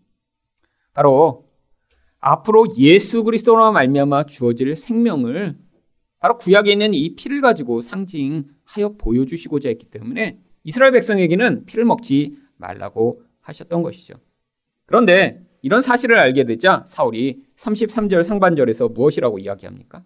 바로 0.94 1.50
앞으로 2.20 2.68
예수 2.78 3.24
그리스도로 3.24 3.72
말미암아 3.72 4.26
주어질 4.26 4.76
생명을 4.76 5.58
바로 6.24 6.38
구약에 6.38 6.72
있는 6.72 6.94
이 6.94 7.16
피를 7.16 7.42
가지고 7.42 7.82
상징하여 7.82 8.96
보여주시고자 8.98 9.68
했기 9.68 9.88
때문에 9.88 10.40
이스라엘 10.64 10.94
백성에게는 10.94 11.66
피를 11.66 11.84
먹지 11.84 12.38
말라고 12.56 13.22
하셨던 13.42 13.84
것이죠. 13.84 14.14
그런데 14.86 15.42
이런 15.62 15.82
사실을 15.82 16.18
알게 16.18 16.46
되자 16.46 16.86
사울이 16.88 17.42
33절 17.58 18.24
상반절에서 18.24 18.88
무엇이라고 18.88 19.40
이야기합니까? 19.40 20.06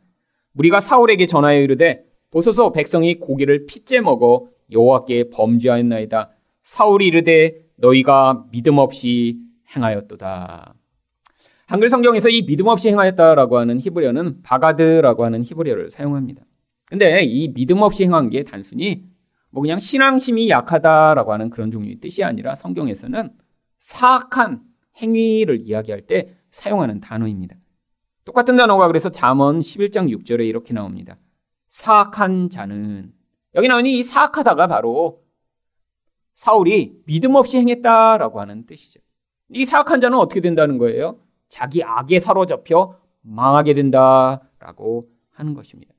우리가 0.55 0.81
사울에게 0.81 1.27
전하여 1.27 1.61
이르되 1.61 2.03
보소서 2.31 2.71
백성이 2.71 3.19
고기를 3.19 3.67
피째 3.67 4.01
먹어 4.01 4.49
여호와께 4.71 5.29
범죄하였나이다. 5.29 6.31
사울이 6.63 7.05
이르되 7.05 7.59
너희가 7.75 8.47
믿음 8.49 8.79
없이 8.79 9.37
행하였도다. 9.75 10.73
한글 11.67 11.89
성경에서 11.89 12.29
이 12.29 12.45
믿음 12.45 12.67
없이 12.67 12.87
행하였다라고 12.87 13.57
하는 13.57 13.77
히브리어는 13.81 14.41
바가드라고 14.41 15.25
하는 15.25 15.43
히브리어를 15.43 15.91
사용합니다. 15.91 16.41
근데 16.85 17.23
이 17.23 17.53
믿음 17.53 17.81
없이 17.81 18.05
행한 18.05 18.29
게 18.29 18.45
단순히 18.45 19.03
뭐 19.49 19.61
그냥 19.61 19.77
신앙심이 19.77 20.49
약하다라고 20.49 21.33
하는 21.33 21.49
그런 21.49 21.69
종류의 21.69 21.97
뜻이 21.97 22.23
아니라 22.23 22.55
성경에서는 22.55 23.31
사악한 23.79 24.61
행위를 25.01 25.59
이야기할 25.59 26.03
때 26.03 26.37
사용하는 26.51 27.01
단어입니다. 27.01 27.57
똑같은 28.23 28.55
단어가 28.55 28.87
그래서 28.87 29.09
잠언 29.11 29.59
11장 29.59 30.09
6절에 30.09 30.47
이렇게 30.47 30.73
나옵니다. 30.73 31.17
사악한 31.69 32.49
자는 32.49 33.11
여기 33.55 33.67
나오는 33.67 33.89
이 33.89 34.03
사악하다가 34.03 34.67
바로 34.67 35.21
사울이 36.33 36.93
믿음 37.05 37.35
없이 37.35 37.57
행했다라고 37.57 38.39
하는 38.39 38.65
뜻이죠. 38.65 39.01
이 39.49 39.65
사악한 39.65 39.99
자는 39.99 40.17
어떻게 40.17 40.39
된다는 40.39 40.77
거예요? 40.77 41.19
자기 41.49 41.83
악에 41.83 42.19
사로잡혀 42.19 42.99
망하게 43.21 43.73
된다라고 43.73 45.09
하는 45.31 45.53
것입니다. 45.53 45.93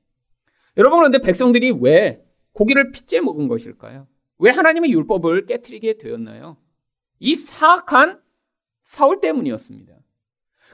여러분 0.77 0.99
그런데 0.99 1.19
백성들이 1.19 1.71
왜 1.81 2.23
고기를 2.53 2.91
핏째 2.91 3.21
먹은 3.21 3.47
것일까요? 3.47 4.07
왜 4.39 4.51
하나님의 4.51 4.91
율법을 4.91 5.45
깨뜨리게 5.45 5.97
되었나요? 5.97 6.57
이 7.19 7.35
사악한 7.35 8.21
사울 8.83 9.21
때문이었습니다. 9.21 9.93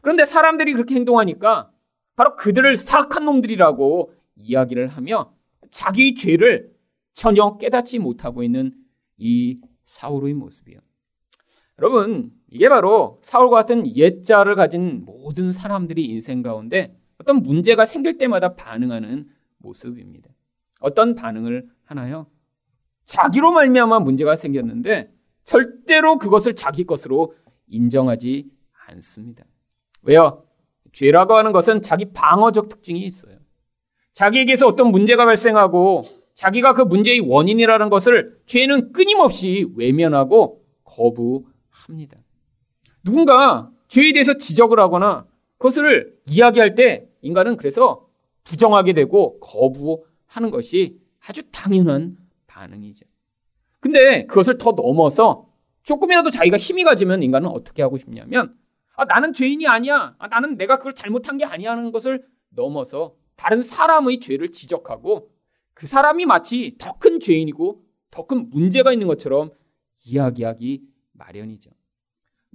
그런데 0.01 0.25
사람들이 0.25 0.73
그렇게 0.73 0.95
행동하니까 0.95 1.71
바로 2.15 2.35
그들을 2.35 2.77
사악한 2.77 3.25
놈들이라고 3.25 4.13
이야기를 4.35 4.87
하며 4.87 5.33
자기 5.71 6.15
죄를 6.15 6.73
전혀 7.13 7.57
깨닫지 7.57 7.99
못하고 7.99 8.43
있는 8.43 8.73
이 9.17 9.59
사울의 9.83 10.33
모습이요. 10.33 10.79
여러분, 11.79 12.31
이게 12.55 12.69
바로 12.69 13.19
사울과 13.21 13.57
같은 13.57 13.97
옛자를 13.97 14.55
가진 14.55 15.03
모든 15.03 15.51
사람들이 15.51 16.05
인생 16.05 16.41
가운데 16.41 16.95
어떤 17.17 17.43
문제가 17.43 17.83
생길 17.83 18.17
때마다 18.17 18.55
반응하는 18.55 19.27
모습입니다. 19.57 20.29
어떤 20.79 21.15
반응을 21.15 21.67
하나요? 21.83 22.27
자기로 23.03 23.51
말미암아 23.51 23.99
문제가 23.99 24.37
생겼는데 24.37 25.11
절대로 25.43 26.17
그것을 26.17 26.55
자기 26.55 26.85
것으로 26.85 27.33
인정하지 27.67 28.49
않습니다. 28.87 29.43
왜요? 30.03 30.45
죄라고 30.93 31.35
하는 31.35 31.51
것은 31.51 31.81
자기 31.81 32.05
방어적 32.05 32.69
특징이 32.69 33.01
있어요. 33.01 33.37
자기에게서 34.13 34.65
어떤 34.65 34.91
문제가 34.91 35.25
발생하고 35.25 36.03
자기가 36.35 36.71
그 36.71 36.83
문제의 36.83 37.19
원인이라는 37.19 37.89
것을 37.89 38.39
죄는 38.45 38.93
끊임없이 38.93 39.67
외면하고 39.75 40.63
거부합니다. 40.85 42.24
누군가 43.05 43.71
죄에 43.87 44.11
대해서 44.11 44.35
지적을 44.37 44.79
하거나 44.79 45.25
그것을 45.57 46.17
이야기할 46.27 46.75
때 46.75 47.07
인간은 47.21 47.55
그래서 47.55 48.07
부정하게 48.43 48.93
되고 48.93 49.39
거부하는 49.39 50.51
것이 50.51 50.99
아주 51.25 51.43
당연한 51.51 52.17
반응이죠. 52.47 53.05
근데 53.79 54.25
그것을 54.25 54.57
더 54.57 54.71
넘어서 54.71 55.47
조금이라도 55.83 56.31
자기가 56.31 56.57
힘이 56.57 56.83
가지면 56.83 57.21
인간은 57.23 57.47
어떻게 57.47 57.83
하고 57.83 57.97
싶냐면 57.97 58.55
아, 58.95 59.05
나는 59.05 59.33
죄인이 59.33 59.67
아니야. 59.67 60.15
아, 60.17 60.27
나는 60.27 60.57
내가 60.57 60.77
그걸 60.77 60.95
잘못한 60.95 61.37
게 61.37 61.45
아니야 61.45 61.71
하는 61.71 61.91
것을 61.91 62.25
넘어서 62.49 63.13
다른 63.35 63.61
사람의 63.61 64.19
죄를 64.19 64.51
지적하고 64.51 65.29
그 65.73 65.85
사람이 65.85 66.25
마치 66.25 66.75
더 66.79 66.93
큰 66.97 67.19
죄인이고 67.19 67.83
더 68.09 68.25
큰 68.25 68.49
문제가 68.49 68.93
있는 68.93 69.07
것처럼 69.07 69.51
이야기하기 70.05 70.81
마련이죠. 71.11 71.69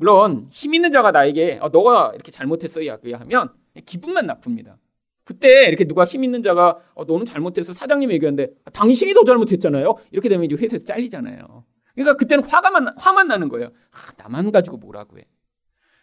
물론 0.01 0.49
힘 0.51 0.73
있는 0.73 0.91
자가 0.91 1.11
나에게 1.11 1.59
어, 1.61 1.69
너가 1.69 2.13
이렇게 2.15 2.33
잘못했어 2.33 2.81
이야기하면 2.81 3.51
기분만 3.85 4.25
나쁩니다. 4.25 4.79
그때 5.25 5.69
이렇게 5.69 5.85
누가 5.85 6.07
힘 6.07 6.25
있는 6.25 6.43
자가 6.43 6.79
어, 6.95 7.05
너는 7.05 7.27
잘못해서 7.27 7.75
사장님 7.75 8.11
얘기하는데 8.11 8.51
아, 8.65 8.71
당신이 8.71 9.13
더 9.13 9.25
잘못했잖아요. 9.25 9.95
이렇게 10.11 10.31
되면 10.31 10.47
이제 10.47 10.57
회사에서 10.57 10.87
잘리잖아요. 10.87 11.65
그러니까 11.95 12.17
그때는 12.17 12.45
화가 12.45 12.95
화만 12.97 13.29
나는 13.29 13.51
거예요. 13.51 13.73
아, 13.91 13.99
나만 14.17 14.53
가지고 14.53 14.79
뭐라고 14.79 15.19
해. 15.19 15.27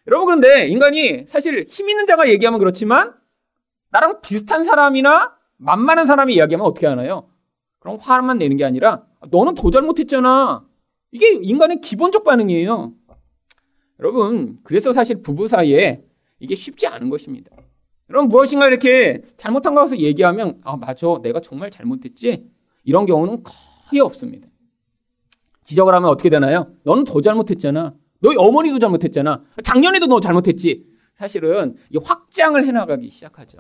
여러분 0.06 0.28
그런데 0.28 0.68
인간이 0.68 1.26
사실 1.28 1.66
힘 1.68 1.90
있는 1.90 2.06
자가 2.06 2.30
얘기하면 2.30 2.60
그렇지만 2.60 3.16
나랑 3.90 4.22
비슷한 4.22 4.64
사람이나 4.64 5.36
만만한 5.58 6.06
사람이 6.06 6.36
이야기하면 6.36 6.68
어떻게 6.68 6.86
하나요? 6.86 7.28
그럼 7.80 7.98
화만 8.00 8.38
내는 8.38 8.58
게 8.58 8.64
아니라 8.64 9.06
너는 9.32 9.56
더 9.56 9.72
잘못했잖아. 9.72 10.64
이게 11.10 11.32
인간의 11.32 11.82
기본적 11.82 12.24
반응이에요. 12.24 12.94
여러분 14.00 14.60
그래서 14.64 14.94
사실 14.94 15.22
부부 15.22 15.48
사이에 15.48 16.04
이게 16.40 16.56
쉽지 16.56 16.88
않은 16.88 17.10
것입니다. 17.10 17.56
여러분 18.10 18.30
무엇인가 18.30 18.68
이렇게 18.68 19.22
잘못한 19.38 19.76
것을 19.76 20.00
얘기하면 20.00 20.60
아 20.64 20.78
맞아 20.78 21.08
내가 21.22 21.40
정말 21.42 21.72
잘못했지 21.72 22.46
이런 22.84 23.06
경우는 23.06 23.44
거의 23.44 24.02
없습니다. 24.02 24.48
지적을 25.64 25.94
하면 25.96 26.10
어떻게 26.10 26.30
되나요? 26.30 26.72
너는 26.84 27.04
더 27.04 27.20
잘못했잖아. 27.20 27.94
너희 28.20 28.36
어머니도 28.38 28.80
잘못했잖아. 28.80 29.44
작년에도 29.64 30.08
너 30.08 30.20
잘못했지. 30.20 30.86
사실은 31.14 31.76
이 31.92 31.98
확장을 32.02 32.64
해나가기 32.64 33.10
시작하죠. 33.10 33.58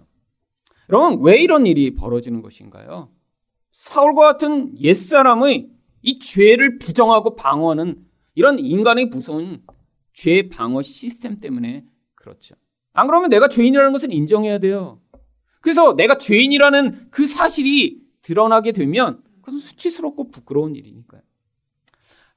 여러분, 0.89 1.19
왜 1.21 1.38
이런 1.41 1.65
일이 1.65 1.93
벌어지는 1.93 2.41
것인가요? 2.41 3.10
사울과 3.71 4.21
같은 4.21 4.80
옛사람의 4.80 5.69
이 6.02 6.19
죄를 6.19 6.80
부정하고 6.80 7.36
방어하는 7.36 8.06
이런 8.36 8.60
인간의 8.60 9.08
무서운 9.08 9.63
죄 10.18 10.50
방어 10.50 10.82
시스템 10.82 11.40
때문에 11.40 11.86
그렇죠. 12.16 12.56
안 12.94 13.06
그러면 13.06 13.30
내가 13.30 13.48
죄인이라는 13.48 13.92
것은 13.92 14.12
인정해야 14.12 14.58
돼요. 14.58 15.00
그래서 15.62 15.96
내가 15.96 16.18
죄인이라는 16.18 17.10
그 17.12 17.28
사실이 17.28 18.02
드러나게 18.24 18.72
되면 18.72 19.22
그것은 19.42 19.60
수치스럽고 19.60 20.32
부끄러운 20.32 20.76
일이니까요. 20.76 21.22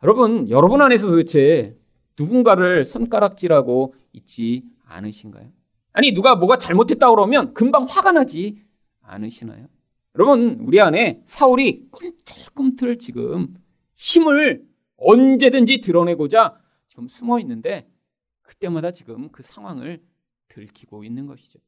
여러분, 0.02 0.50
여러분 0.50 0.82
안에서 0.82 1.08
도대체 1.08 1.74
누군가를 2.18 2.84
손가락질하고 2.84 3.94
있지 4.12 4.62
않으신가요? 4.84 5.50
아니, 5.94 6.12
누가 6.12 6.34
뭐가 6.34 6.58
잘못했다 6.58 7.08
그러면 7.08 7.54
금방 7.54 7.84
화가 7.84 8.12
나지 8.12 8.60
않으시나요? 9.00 9.68
여러분, 10.16 10.58
우리 10.66 10.82
안에 10.82 11.22
사울이 11.24 11.88
꿈틀꿈틀 11.90 12.98
지금 12.98 13.54
힘을 13.96 14.66
언제든지 14.98 15.80
드러내고자 15.80 16.59
지금 17.00 17.08
숨어 17.08 17.38
있는데 17.40 17.90
그때마다 18.42 18.90
지금 18.90 19.30
그 19.30 19.42
상황을 19.42 20.02
들키고 20.48 21.04
있는 21.04 21.26
것이죠. 21.26 21.58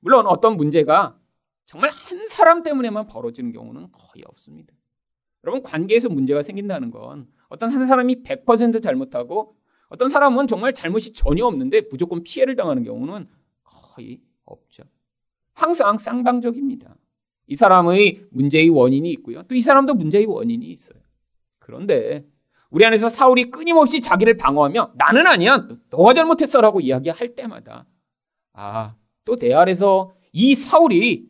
물론 0.00 0.26
어떤 0.26 0.56
문제가 0.56 1.18
정말 1.64 1.90
한 1.90 2.28
사람 2.28 2.62
때문에만 2.62 3.06
벌어지는 3.06 3.52
경우는 3.52 3.92
거의 3.92 4.24
없습니다. 4.26 4.74
여러분, 5.44 5.62
관계에서 5.62 6.08
문제가 6.08 6.42
생긴다는 6.42 6.90
건 6.90 7.28
어떤 7.48 7.70
한 7.70 7.86
사람이 7.86 8.22
100% 8.22 8.82
잘못하고 8.82 9.56
어떤 9.88 10.08
사람은 10.08 10.46
정말 10.48 10.74
잘못이 10.74 11.12
전혀 11.12 11.46
없는데 11.46 11.82
무조건 11.90 12.22
피해를 12.22 12.56
당하는 12.56 12.82
경우는 12.84 13.28
거의 13.62 14.20
없죠. 14.44 14.82
항상 15.54 15.98
쌍방적입니다. 15.98 16.96
이 17.46 17.56
사람의 17.56 18.26
문제의 18.30 18.68
원인이 18.68 19.10
있고요. 19.12 19.42
또 19.44 19.54
이 19.54 19.62
사람도 19.62 19.94
문제의 19.94 20.26
원인이 20.26 20.66
있어요. 20.66 21.00
그런데 21.58 22.26
우리 22.70 22.84
안에서 22.84 23.08
사울이 23.08 23.50
끊임없이 23.50 24.00
자기를 24.00 24.36
방어하며 24.36 24.92
나는 24.96 25.26
아니야. 25.26 25.66
너가 25.90 26.12
잘못했어라고 26.14 26.80
이야기할 26.80 27.34
때마다 27.34 27.86
아, 28.52 28.94
또내 29.24 29.54
안에서 29.54 30.12
이 30.32 30.54
사울이 30.54 31.28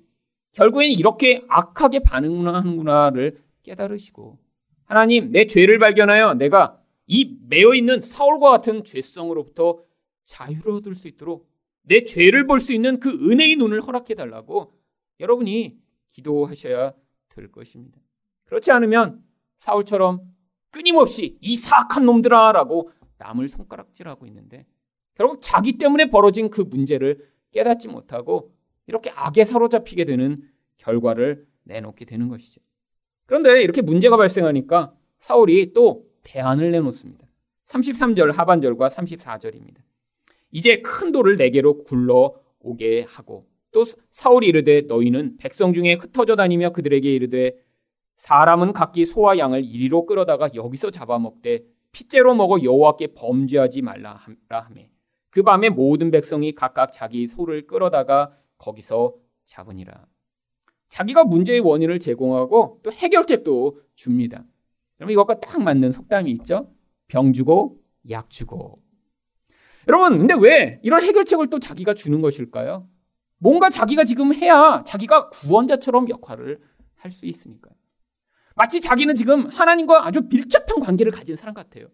결국엔 0.53 0.91
이렇게 0.91 1.45
악하게 1.49 2.01
반응하는구나를 2.01 3.41
깨달으시고 3.63 4.39
하나님 4.85 5.31
내 5.31 5.47
죄를 5.47 5.79
발견하여 5.79 6.35
내가 6.35 6.81
이 7.07 7.37
매여 7.49 7.75
있는 7.75 8.01
사울과 8.01 8.51
같은 8.51 8.83
죄성으로부터 8.85 9.79
자유를 10.25 10.73
얻을 10.73 10.95
수 10.95 11.07
있도록 11.09 11.49
내 11.83 12.05
죄를 12.05 12.47
볼 12.47 12.61
수 12.61 12.73
있는 12.73 12.99
그 12.99 13.11
은혜의 13.11 13.57
눈을 13.57 13.81
허락해 13.83 14.15
달라고 14.15 14.73
여러분이 15.21 15.79
기도하셔야 16.11 16.93
될 17.29 17.51
것입니다. 17.53 17.99
그렇지 18.45 18.71
않으면 18.73 19.23
사울처럼 19.59 20.21
끊임없이 20.71 21.39
이 21.41 21.57
사악한 21.57 22.05
놈들아라고 22.05 22.91
남을 23.19 23.49
손가락질하고 23.49 24.27
있는데 24.27 24.67
결국 25.15 25.41
자기 25.41 25.79
때문에 25.79 26.11
벌어진 26.11 26.51
그 26.51 26.61
문제를 26.63 27.29
깨닫지 27.51 27.89
못하고 27.89 28.53
이렇게 28.87 29.11
악에 29.11 29.45
사로잡히게 29.45 30.05
되는 30.05 30.43
결과를 30.77 31.47
내놓게 31.65 32.05
되는 32.05 32.29
것이죠. 32.29 32.61
그런데 33.27 33.63
이렇게 33.63 33.83
문제가 33.83 34.17
발생하니까 34.17 34.95
사울이 35.19 35.73
또 35.73 36.07
대안을 36.23 36.71
내놓습니다. 36.71 37.27
33절 37.67 38.33
하반절과 38.33 38.89
34절입니다. 38.89 39.77
이제 40.51 40.81
큰 40.81 41.13
돌을 41.13 41.37
네 41.37 41.51
개로 41.51 41.83
굴러 41.85 42.35
오게 42.61 43.03
하고 43.09 43.47
또 43.71 43.85
사울이 44.11 44.47
이르되 44.47 44.83
너희는 44.83 45.37
백성 45.37 45.75
중에 45.75 45.95
흩어져 45.95 46.37
다니며 46.37 46.71
그들에게 46.71 47.13
이르되 47.15 47.53
사람은 48.19 48.73
각기 48.73 49.05
소와 49.05 49.39
양을 49.39 49.65
이리로 49.65 50.07
끌어다가 50.07 50.51
여기서 50.55 50.91
잡아먹되 50.91 51.65
핏째로 51.93 52.35
먹어 52.35 52.63
여호와께 52.63 53.15
범죄하지 53.15 53.83
말라 53.83 54.21
하매 54.49 54.91
그 55.31 55.43
밤에 55.43 55.71
모든 55.71 56.11
백성이 56.11 56.53
각각 56.53 56.93
자기 56.93 57.27
소를 57.27 57.67
끌어다가 57.67 58.33
거기서 58.59 59.15
잡으니라. 59.45 60.07
자기가 60.89 61.25
문제의 61.25 61.61
원인을 61.61 62.01
제공하고 62.01 62.81
또 62.83 62.91
해결책도 62.91 63.81
줍니다. 63.95 64.45
그럼 64.97 65.11
이것과 65.11 65.41
딱 65.41 65.63
맞는 65.63 65.93
속담이 65.93 66.31
있죠. 66.33 66.73
병 67.07 67.33
주고 67.33 67.81
약 68.11 68.31
주고. 68.31 68.83
여러분, 69.87 70.19
근데 70.19 70.35
왜 70.35 70.81
이런 70.83 71.03
해결책을 71.03 71.51
또 71.51 71.59
자기가 71.59 71.95
주는 71.95 72.21
것일까요? 72.21 72.89
뭔가 73.39 73.71
자기가 73.71 74.05
지금 74.05 74.35
해야 74.35 74.83
자기가 74.85 75.31
구원자처럼 75.31 76.09
역할을 76.09 76.61
할 76.97 77.13
수 77.13 77.27
있으니까요. 77.27 77.78
마치 78.59 78.81
자기는 78.81 79.15
지금 79.15 79.47
하나님과 79.47 80.05
아주 80.05 80.23
밀접한 80.29 80.81
관계를 80.81 81.13
가진 81.13 81.37
사람 81.37 81.55
같아요. 81.55 81.87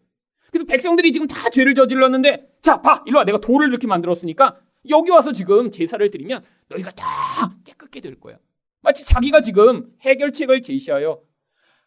그래서 0.51 0.65
백성들이 0.65 1.13
지금 1.13 1.27
다 1.27 1.51
죄를 1.51 1.75
저질렀는데 1.75 2.57
자, 2.63 2.81
봐. 2.81 3.05
일로 3.07 3.19
와. 3.19 3.25
내가 3.25 3.39
돌을 3.39 3.69
이렇게 3.69 3.87
만들었으니까 3.87 4.59
여기 4.89 5.11
와서 5.11 5.33
지금 5.33 5.71
제사를 5.71 6.11
드리면 6.11 6.43
너희가 6.69 6.91
다 6.93 7.55
깨끗게 7.65 8.01
될 8.01 8.19
거야. 8.19 8.39
마치 8.81 9.05
자기가 9.05 9.43
지금 9.43 9.93
해결책을 10.01 10.63
제시하여 10.63 11.21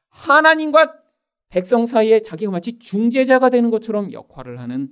하나님과 0.09 0.93
백성 1.49 1.87
사이에 1.87 2.21
자기가 2.21 2.51
마치 2.51 2.77
중재자가 2.77 3.49
되는 3.49 3.71
것처럼 3.71 4.11
역할을 4.11 4.59
하는 4.59 4.89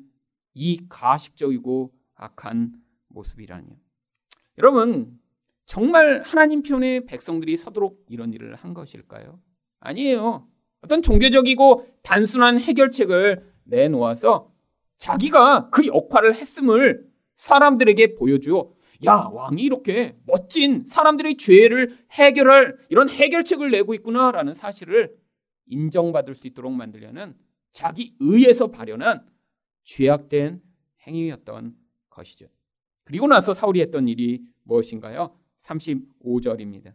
이 0.55 0.81
가식적이고 0.89 1.93
악한 2.15 2.73
모습이라니요. 3.09 3.75
여러분, 4.57 5.19
정말 5.67 6.23
하나님 6.25 6.63
편의 6.63 7.05
백성들이 7.05 7.55
서도록 7.55 8.05
이런 8.09 8.33
일을 8.33 8.55
한 8.55 8.73
것일까요? 8.73 9.39
아니에요. 9.85 10.47
어떤 10.81 11.01
종교적이고 11.01 11.87
단순한 12.03 12.59
해결책을 12.59 13.45
내놓아서 13.63 14.51
자기가 14.97 15.69
그 15.71 15.87
역할을 15.87 16.35
했음을 16.35 17.07
사람들에게 17.35 18.15
보여주어 18.15 18.73
야, 19.05 19.29
왕이 19.31 19.61
이렇게 19.61 20.15
멋진 20.25 20.85
사람들의 20.87 21.37
죄를 21.37 21.97
해결할 22.11 22.77
이런 22.89 23.09
해결책을 23.09 23.71
내고 23.71 23.93
있구나라는 23.93 24.53
사실을 24.53 25.15
인정받을 25.67 26.35
수 26.35 26.47
있도록 26.47 26.71
만들려는 26.71 27.35
자기 27.71 28.15
의에서 28.19 28.67
발현한 28.67 29.25
죄악된 29.83 30.61
행위였던 31.07 31.75
것이죠. 32.09 32.47
그리고 33.03 33.27
나서 33.27 33.53
사울이 33.53 33.81
했던 33.81 34.07
일이 34.07 34.41
무엇인가요? 34.63 35.35
35절입니다. 35.59 36.93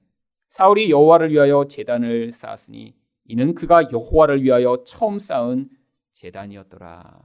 사울이 0.50 0.90
여호와를 0.90 1.30
위하여 1.32 1.66
제단을 1.66 2.32
쌓았으니 2.32 2.94
이는 3.24 3.54
그가 3.54 3.90
여호와를 3.90 4.42
위하여 4.42 4.82
처음 4.84 5.18
쌓은 5.18 5.70
제단이었더라. 6.12 7.22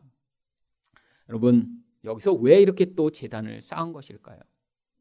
여러분, 1.29 1.67
여기서 2.03 2.33
왜 2.33 2.61
이렇게 2.61 2.93
또 2.93 3.09
제단을 3.09 3.61
쌓은 3.61 3.93
것일까요? 3.93 4.39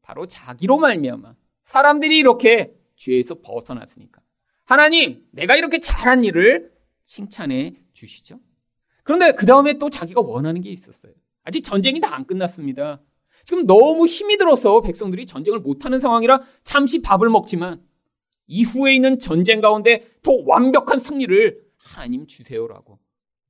바로 0.01 0.25
자기로 0.25 0.77
말미암아 0.77 1.35
사람들이 1.63 2.17
이렇게 2.17 2.75
죄에서 2.95 3.41
벗어났으니까. 3.41 4.21
하나님, 4.65 5.23
내가 5.31 5.55
이렇게 5.55 5.79
잘한 5.79 6.23
일을 6.23 6.73
칭찬해 7.03 7.75
주시죠. 7.93 8.39
그런데 9.03 9.33
그 9.33 9.45
다음에 9.45 9.77
또 9.77 9.91
자기가 9.91 10.21
원하는 10.21 10.61
게 10.61 10.71
있었어요. 10.71 11.13
아직 11.43 11.61
전쟁이 11.61 11.99
다 11.99 12.15
안 12.15 12.25
끝났습니다. 12.25 13.01
지금 13.43 13.67
너무 13.67 14.07
힘이 14.07 14.37
들어서 14.37 14.81
백성들이 14.81 15.27
전쟁을 15.27 15.59
못하는 15.59 15.99
상황이라 15.99 16.41
잠시 16.63 17.03
밥을 17.03 17.29
먹지만 17.29 17.84
이후에 18.47 18.95
있는 18.95 19.19
전쟁 19.19 19.61
가운데 19.61 20.07
더 20.21 20.31
완벽한 20.45 20.99
승리를 20.99 21.63
하나님 21.77 22.27
주세요라고. 22.27 22.99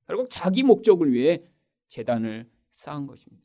결국 0.07 0.29
자기 0.29 0.63
목적을 0.63 1.11
위해 1.11 1.43
재단을 1.87 2.47
쌓은 2.71 3.07
것입니다. 3.07 3.43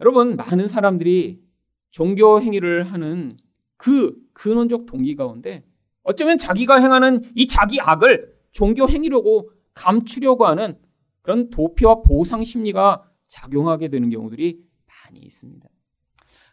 여러분, 0.00 0.36
많은 0.36 0.68
사람들이 0.68 1.42
종교 1.90 2.40
행위를 2.40 2.84
하는 2.84 3.36
그 3.76 4.16
근원적 4.32 4.86
동기 4.86 5.16
가운데 5.16 5.64
어쩌면 6.02 6.38
자기가 6.38 6.80
행하는 6.80 7.22
이 7.34 7.46
자기 7.46 7.80
악을 7.80 8.34
종교 8.52 8.88
행위라고 8.88 9.50
감추려고 9.74 10.46
하는 10.46 10.78
그런 11.22 11.50
도피와 11.50 12.02
보상 12.02 12.44
심리가 12.44 13.10
작용하게 13.28 13.88
되는 13.88 14.10
경우들이 14.10 14.64
많이 14.86 15.20
있습니다. 15.20 15.68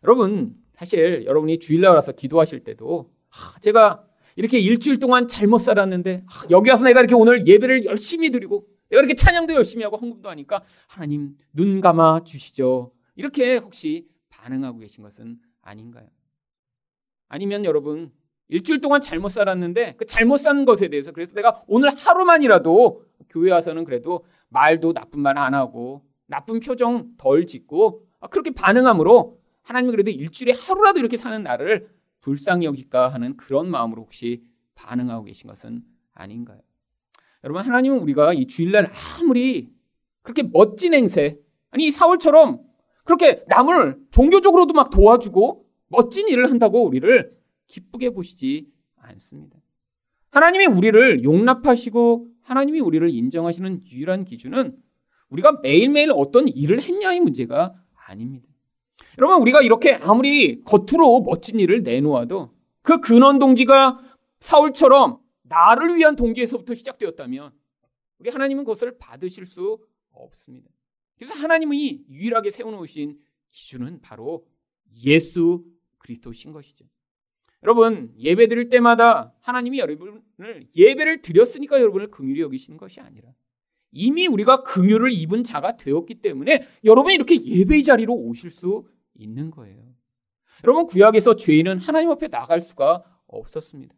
여러분, 0.04 0.56
사실 0.74 1.26
여러분이 1.26 1.60
주일날 1.60 1.96
와서 1.96 2.12
기도하실 2.12 2.64
때도 2.64 3.12
아, 3.12 3.17
제가 3.62 4.04
이렇게 4.36 4.60
일주일 4.60 5.00
동안 5.00 5.28
잘못 5.28 5.58
살았는데 5.60 6.24
아, 6.28 6.44
여기 6.50 6.70
와서 6.70 6.84
내가 6.84 7.00
이렇게 7.00 7.16
오늘 7.16 7.48
예배를 7.48 7.86
열심히 7.86 8.30
드리고 8.30 8.68
내가 8.90 9.00
이렇게 9.02 9.16
찬양도 9.16 9.54
열심히 9.54 9.84
하고 9.84 9.98
헌금도 9.98 10.30
하니까 10.30 10.64
하나님 10.88 11.36
눈 11.54 11.82
감아 11.82 12.22
주시죠. 12.24 12.92
이렇게 13.16 13.58
혹시 13.58 14.08
반응하고 14.30 14.80
계신 14.80 15.04
것은 15.04 15.38
아닌가요? 15.62 16.08
아니면 17.28 17.66
여러분 17.66 18.12
일주일 18.48 18.80
동안 18.80 19.02
잘못 19.02 19.30
살았는데 19.30 19.96
그 19.98 20.06
잘못 20.06 20.38
산 20.38 20.64
것에 20.66 20.88
대해서 20.88 21.12
그래서 21.12 21.34
내가 21.34 21.64
오늘 21.68 21.90
하루만이라도 21.96 23.04
교회 23.30 23.52
와서는 23.52 23.84
그래도 23.84 24.24
말도 24.50 24.94
나쁜 24.94 25.20
말 25.22 25.38
안 25.38 25.54
하고 25.54 26.04
나쁜 26.28 26.60
표정 26.60 27.10
덜 27.18 27.46
짓고 27.46 28.06
아, 28.20 28.28
그렇게 28.28 28.52
반응함으로 28.52 29.40
하나님이 29.64 29.92
그래도 29.92 30.12
일주일에 30.12 30.54
하루라도 30.54 31.00
이렇게 31.00 31.18
사는 31.18 31.42
나를 31.44 31.90
불쌍히 32.22 32.66
여길까 32.66 33.10
하는 33.10 33.38
그런 33.38 33.70
마음으로 33.70 34.04
혹시 34.04 34.44
반응하고 34.76 35.26
계신 35.26 35.48
것은 35.48 35.84
아닌가요? 36.14 36.60
여러분 37.44 37.64
하나님은 37.64 38.00
우리가 38.00 38.34
이 38.34 38.48
주일날 38.48 38.92
아무리 39.20 39.72
그렇게 40.22 40.44
멋진 40.44 40.94
행세 40.94 41.40
아니 41.70 41.92
사울처럼 41.92 42.62
그렇게 43.04 43.44
남을 43.48 43.98
종교적으로도 44.12 44.74
막 44.74 44.90
도와주고 44.90 45.66
멋진 45.88 46.28
일을 46.28 46.50
한다고 46.50 46.86
우리를 46.86 47.38
기쁘게 47.68 48.10
보시지 48.10 48.70
않습니다. 48.98 49.58
하나님이 50.32 50.66
우리를 50.66 51.24
용납하시고 51.24 52.28
하나님이 52.42 52.80
우리를 52.80 53.10
인정하시는 53.10 53.86
유일한 53.88 54.26
기준은 54.26 54.78
우리가 55.30 55.60
매일매일 55.62 56.12
어떤 56.12 56.48
일을 56.48 56.82
했냐의 56.82 57.20
문제가 57.20 57.74
아닙니다. 57.94 58.48
여러분, 59.18 59.42
우리가 59.42 59.62
이렇게 59.62 59.94
아무리 59.94 60.64
겉으로 60.64 61.22
멋진 61.22 61.60
일을 61.60 61.84
내놓아도 61.84 62.54
그 62.82 63.02
근원 63.02 63.40
동기가 63.40 64.00
사울처럼 64.40 65.20
나를 65.44 65.96
위한 65.96 66.16
동기에서부터 66.16 66.76
시작되었다면 66.76 67.52
우리 68.20 68.30
하나님은 68.30 68.64
그것을 68.64 68.98
받으실 68.98 69.46
수 69.46 69.80
없습니다. 70.12 70.70
그래서 71.18 71.34
하나님이 71.34 72.06
유일하게 72.10 72.52
세워놓으신 72.52 73.20
기준은 73.50 74.02
바로 74.02 74.46
예수 75.04 75.66
그리스도신 75.98 76.52
것이죠. 76.52 76.86
여러분 77.64 78.14
예배 78.18 78.48
드릴 78.48 78.70
때마다 78.70 79.34
하나님이 79.42 79.80
여러분을 79.80 80.68
예배를 80.76 81.22
드렸으니까 81.22 81.80
여러분을 81.80 82.12
긍휼히 82.12 82.42
여기시는 82.42 82.78
것이 82.78 83.00
아니라 83.00 83.34
이미 83.92 84.28
우리가 84.28 84.64
긍휼을 84.64 85.12
입은 85.12 85.44
자가 85.44 85.76
되었기 85.76 86.22
때문에 86.22 86.68
여러분이 86.84 87.16
이렇게 87.16 87.44
예배의 87.44 87.84
자리로 87.84 88.14
오실 88.14 88.52
수 88.52 88.88
있는 89.18 89.52
거예요. 89.52 89.78
여러분 90.64 90.86
구약에서 90.86 91.36
죄인은 91.36 91.80
하나님 91.80 92.10
앞에 92.12 92.28
나갈 92.30 92.62
수가 92.62 93.04
없었습니다. 93.28 93.96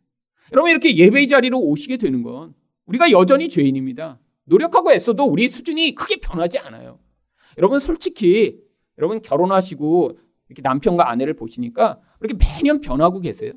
여러분 0.52 0.72
이렇게 0.72 0.96
예배의 0.98 1.28
자리로 1.28 1.60
오시게 1.60 1.98
되는 1.98 2.24
건 2.24 2.54
우리가 2.86 3.12
여전히 3.12 3.50
죄인입니다. 3.50 4.20
노력하고 4.46 4.92
애써도 4.92 5.26
우리 5.26 5.48
수준이 5.48 5.96
크게 5.96 6.18
변하지 6.18 6.58
않아요. 6.60 7.00
여러분 7.58 7.80
솔직히 7.80 8.60
여러분 8.98 9.22
결혼하시고 9.22 10.18
이렇게 10.50 10.62
남편과 10.62 11.10
아내를 11.10 11.36
보시니까 11.36 12.00
이렇게 12.20 12.36
매년 12.38 12.82
변하고 12.82 13.20
계세요. 13.20 13.54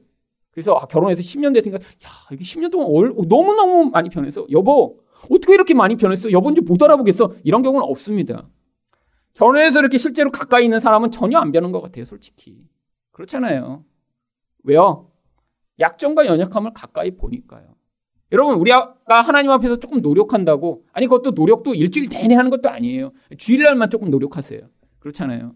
그래서 0.50 0.74
아, 0.74 0.86
결혼해서 0.86 1.22
10년 1.22 1.54
됐으니까 1.54 1.78
야 1.82 2.08
이게 2.30 2.44
10년 2.44 2.70
동안 2.70 2.88
얼, 2.90 3.14
너무너무 3.26 3.90
많이 3.90 4.10
변해서 4.10 4.46
여보 4.50 5.00
어떻게 5.30 5.54
이렇게 5.54 5.72
많이 5.72 5.96
변했어? 5.96 6.30
여보인지 6.30 6.60
못 6.60 6.82
알아보겠어? 6.82 7.34
이런 7.42 7.62
경우는 7.62 7.86
없습니다. 7.88 8.48
결혼해서 9.34 9.78
이렇게 9.80 9.98
실제로 9.98 10.30
가까이 10.30 10.64
있는 10.64 10.78
사람은 10.80 11.10
전혀 11.10 11.38
안 11.38 11.52
변한 11.52 11.72
것 11.72 11.80
같아요, 11.80 12.04
솔직히. 12.04 12.66
그렇잖아요. 13.12 13.84
왜요? 14.64 15.10
약점과 15.80 16.26
연약함을 16.26 16.72
가까이 16.74 17.12
보니까요. 17.16 17.74
여러분, 18.30 18.54
우리가 18.56 18.94
하나님 19.06 19.50
앞에서 19.50 19.76
조금 19.76 20.00
노력한다고, 20.00 20.86
아니, 20.92 21.06
그것도 21.06 21.32
노력도 21.32 21.74
일주일 21.74 22.08
내내 22.08 22.34
하는 22.34 22.50
것도 22.50 22.70
아니에요. 22.70 23.12
주일날만 23.36 23.90
조금 23.90 24.10
노력하세요. 24.10 24.60
그렇잖아요. 25.00 25.54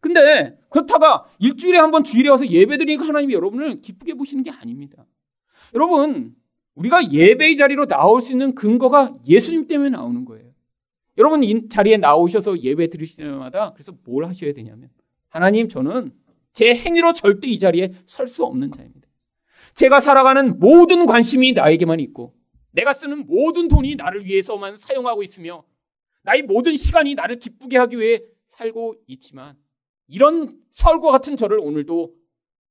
근데 0.00 0.58
그렇다가 0.68 1.24
일주일에 1.38 1.78
한 1.78 1.90
번 1.90 2.04
주일에 2.04 2.28
와서 2.28 2.46
예배 2.46 2.76
드리니까 2.76 3.06
하나님이 3.06 3.32
여러분을 3.32 3.80
기쁘게 3.80 4.14
보시는 4.14 4.44
게 4.44 4.50
아닙니다. 4.50 5.06
여러분, 5.74 6.34
우리가 6.74 7.10
예배의 7.10 7.56
자리로 7.56 7.86
나올 7.86 8.20
수 8.20 8.32
있는 8.32 8.54
근거가 8.54 9.14
예수님 9.26 9.66
때문에 9.66 9.90
나오는 9.90 10.24
거예요. 10.26 10.50
여러분 11.16 11.44
이 11.44 11.68
자리에 11.68 11.96
나오셔서 11.96 12.60
예배 12.60 12.88
드리실 12.88 13.24
때마다 13.24 13.72
그래서 13.72 13.92
뭘 14.04 14.24
하셔야 14.26 14.52
되냐면 14.52 14.90
하나님 15.28 15.68
저는 15.68 16.12
제 16.52 16.74
행위로 16.74 17.12
절대 17.12 17.48
이 17.48 17.58
자리에 17.58 17.92
설 18.06 18.26
수 18.28 18.44
없는 18.44 18.72
자입니다. 18.72 19.08
제가 19.74 20.00
살아가는 20.00 20.58
모든 20.58 21.06
관심이 21.06 21.52
나에게만 21.52 22.00
있고 22.00 22.34
내가 22.70 22.92
쓰는 22.92 23.26
모든 23.26 23.68
돈이 23.68 23.96
나를 23.96 24.24
위해서만 24.24 24.76
사용하고 24.76 25.22
있으며 25.22 25.64
나의 26.22 26.42
모든 26.42 26.76
시간이 26.76 27.14
나를 27.14 27.38
기쁘게 27.38 27.76
하기 27.78 27.98
위해 27.98 28.20
살고 28.48 28.96
있지만 29.06 29.56
이런 30.06 30.58
설과 30.70 31.10
같은 31.10 31.36
저를 31.36 31.58
오늘도 31.58 32.14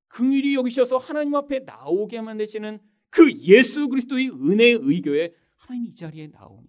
긍휼히 0.08 0.56
여기셔서 0.56 0.97
하나님 0.97 1.36
앞에 1.36 1.60
나오게 1.60 2.21
만드시는 2.21 2.79
그 3.10 3.32
예수 3.41 3.89
그리스도의 3.89 4.29
은혜의 4.29 4.79
의교에 4.82 5.34
하나님 5.58 5.88
이 5.88 5.93
자리에 5.93 6.27
나오니 6.27 6.67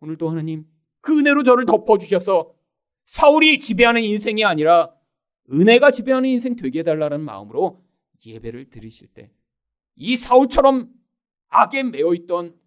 오늘도 0.00 0.28
하나님 0.28 0.64
그 1.00 1.18
은혜로 1.18 1.42
저를 1.42 1.66
덮어주셔서 1.66 2.54
사울이 3.04 3.58
지배하는 3.58 4.02
인생이 4.02 4.44
아니라 4.44 4.94
은혜가 5.50 5.90
지배하는 5.90 6.28
인생 6.28 6.56
되게 6.56 6.80
해달라는 6.80 7.20
마음으로 7.20 7.82
예배를 8.24 8.70
드리실 8.70 9.08
때 9.08 9.32
이 10.02 10.16
사울처럼 10.16 10.90
악에 11.48 11.82
매여 11.82 12.14
있던 12.14 12.58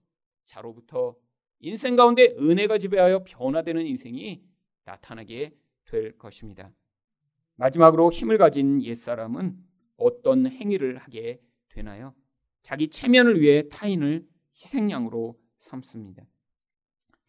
자로부터 0.46 1.16
인생 1.62 1.96
가운데 1.96 2.36
은혜가 2.38 2.78
지배하여 2.78 3.24
변화되는 3.24 3.88
인생이 3.88 4.44
나타나게 4.84 5.56
될 5.86 6.16
것입니다. 6.20 6.72
마지막으로 7.56 8.12
힘을 8.12 8.38
가진 8.38 8.84
옛사람은 8.84 9.58
어떤 9.98 10.46
행위를 10.46 10.98
하게 10.98 11.42
되나요? 11.70 12.14
자기 12.62 12.88
체면을 12.88 13.42
위해 13.42 13.68
타인을 13.68 14.28
희생양으로 14.56 15.40
삼습니다. 15.58 16.24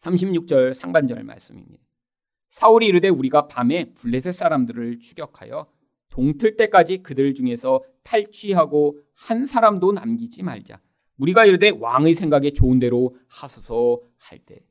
36절 0.05 0.73
상반절 0.73 1.23
말씀입니다. 1.23 1.83
사울이 2.49 2.87
이르되 2.87 3.09
우리가 3.09 3.47
밤에 3.47 3.93
블레셋 3.95 4.33
사람들을 4.33 4.99
추격하여 4.99 5.67
동틀 6.09 6.55
때까지 6.55 6.99
그들 6.99 7.33
중에서 7.33 7.83
탈취하고 8.03 8.99
한 9.13 9.45
사람도 9.45 9.91
남기지 9.91 10.43
말자. 10.43 10.79
우리가 11.17 11.45
이르되 11.45 11.69
왕의 11.69 12.13
생각에 12.13 12.51
좋은 12.51 12.79
대로 12.79 13.15
하소서 13.27 14.01
할 14.17 14.39
때. 14.39 14.63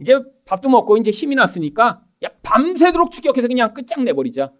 이제 0.00 0.20
밥도 0.44 0.68
먹고 0.68 0.96
이제 0.96 1.10
힘이 1.10 1.36
났으니까 1.36 2.04
야 2.24 2.28
밤새도록 2.42 3.10
추격해서 3.10 3.48
그냥 3.48 3.72
끝장내버리자. 3.72 4.52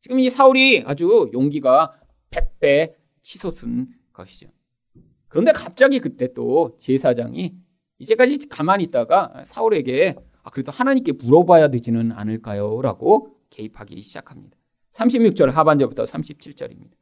지금 0.00 0.18
이 0.18 0.30
사울이 0.30 0.84
아주 0.86 1.30
용기가 1.32 1.94
100배 2.30 2.94
치솟은 3.22 3.88
것이죠. 4.12 4.48
그런데 5.28 5.52
갑자기 5.52 6.00
그때 6.00 6.32
또 6.32 6.76
제사장이 6.78 7.54
이제까지 8.00 8.48
가만히 8.48 8.84
있다가 8.84 9.42
사울에게 9.44 10.16
아, 10.42 10.50
그래도 10.50 10.72
하나님께 10.72 11.12
물어봐야 11.12 11.68
되지는 11.68 12.12
않을까요? 12.12 12.80
라고 12.82 13.36
개입하기 13.50 14.02
시작합니다. 14.02 14.56
36절 14.94 15.50
하반절부터 15.50 16.04
37절입니다. 16.04 16.92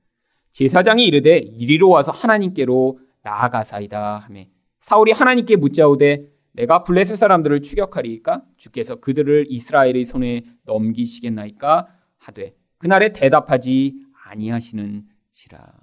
제사장이 0.52 1.06
이르되 1.06 1.38
이리로 1.38 1.88
와서 1.88 2.10
하나님께로 2.12 2.98
나아가사이다 3.22 4.18
하며 4.18 4.44
사울이 4.80 5.12
하나님께 5.12 5.56
묻자오되 5.56 6.26
내가 6.52 6.82
블레셋 6.82 7.16
사람들을 7.16 7.62
추격하리이까 7.62 8.42
주께서 8.56 8.96
그들을 8.96 9.46
이스라엘의 9.48 10.04
손에 10.04 10.42
넘기시겠나이까 10.64 11.86
하되 12.16 12.54
그날에 12.78 13.12
대답하지 13.12 13.94
아니하시는지라. 14.24 15.74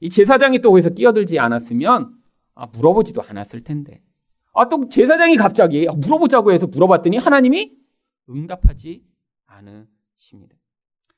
이 0.00 0.10
제사장이 0.10 0.58
또 0.60 0.70
거기서 0.70 0.90
끼어들지 0.90 1.38
않았으면 1.38 2.14
아, 2.54 2.66
물어보지도 2.66 3.22
않았을 3.22 3.64
텐데. 3.64 4.02
아, 4.52 4.68
또 4.68 4.88
제사장이 4.88 5.36
갑자기 5.36 5.88
아, 5.88 5.92
물어보자고 5.92 6.52
해서 6.52 6.66
물어봤더니 6.66 7.18
하나님이 7.18 7.72
응답하지 8.28 9.04
않으십니다. 9.46 10.56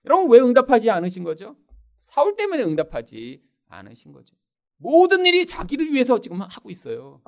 여러분 0.05 0.31
왜 0.31 0.41
응답하지 0.41 0.91
않으신 0.91 1.25
거죠? 1.25 1.57
사울 2.03 2.37
때문에 2.37 2.63
응답하지 2.63 3.43
않으신 3.69 4.13
거죠. 4.13 4.35
모든 4.77 5.25
일이 5.25 5.47
자기를 5.47 5.93
위해서 5.93 6.21
지금 6.21 6.41
하고 6.43 6.71
있어요. 6.71 7.23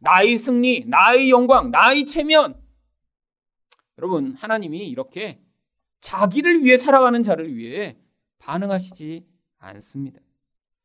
나의 0.00 0.38
승리, 0.38 0.84
나의 0.86 1.30
영광, 1.30 1.70
나의 1.70 2.06
체면. 2.06 2.60
여러분, 3.98 4.34
하나님이 4.34 4.88
이렇게 4.88 5.40
자기를 6.00 6.64
위해 6.64 6.76
살아가는 6.76 7.22
자를 7.22 7.56
위해 7.56 7.96
반응하시지 8.38 9.24
않습니다. 9.58 10.20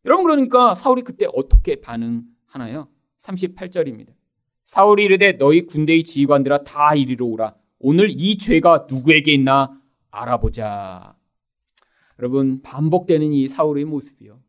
여러분, 0.06 0.26
그러니까 0.26 0.76
사울이 0.76 1.02
그때 1.02 1.26
어떻게 1.34 1.82
반응하나요? 1.82 2.90
38절입니다. 3.20 4.14
사울이 4.70 5.06
이르되 5.06 5.32
너희 5.32 5.66
군대의 5.66 6.04
지휘관들아 6.04 6.64
다 6.64 6.94
이리로 6.94 7.26
오라. 7.26 7.56
오늘 7.80 8.12
이 8.12 8.38
죄가 8.38 8.86
누구에게 8.88 9.34
있나 9.34 9.82
알아보자. 10.12 11.16
여러분, 12.20 12.62
반복되는 12.62 13.34
이 13.34 13.48
사울의 13.48 13.86
모습이요. 13.86 14.40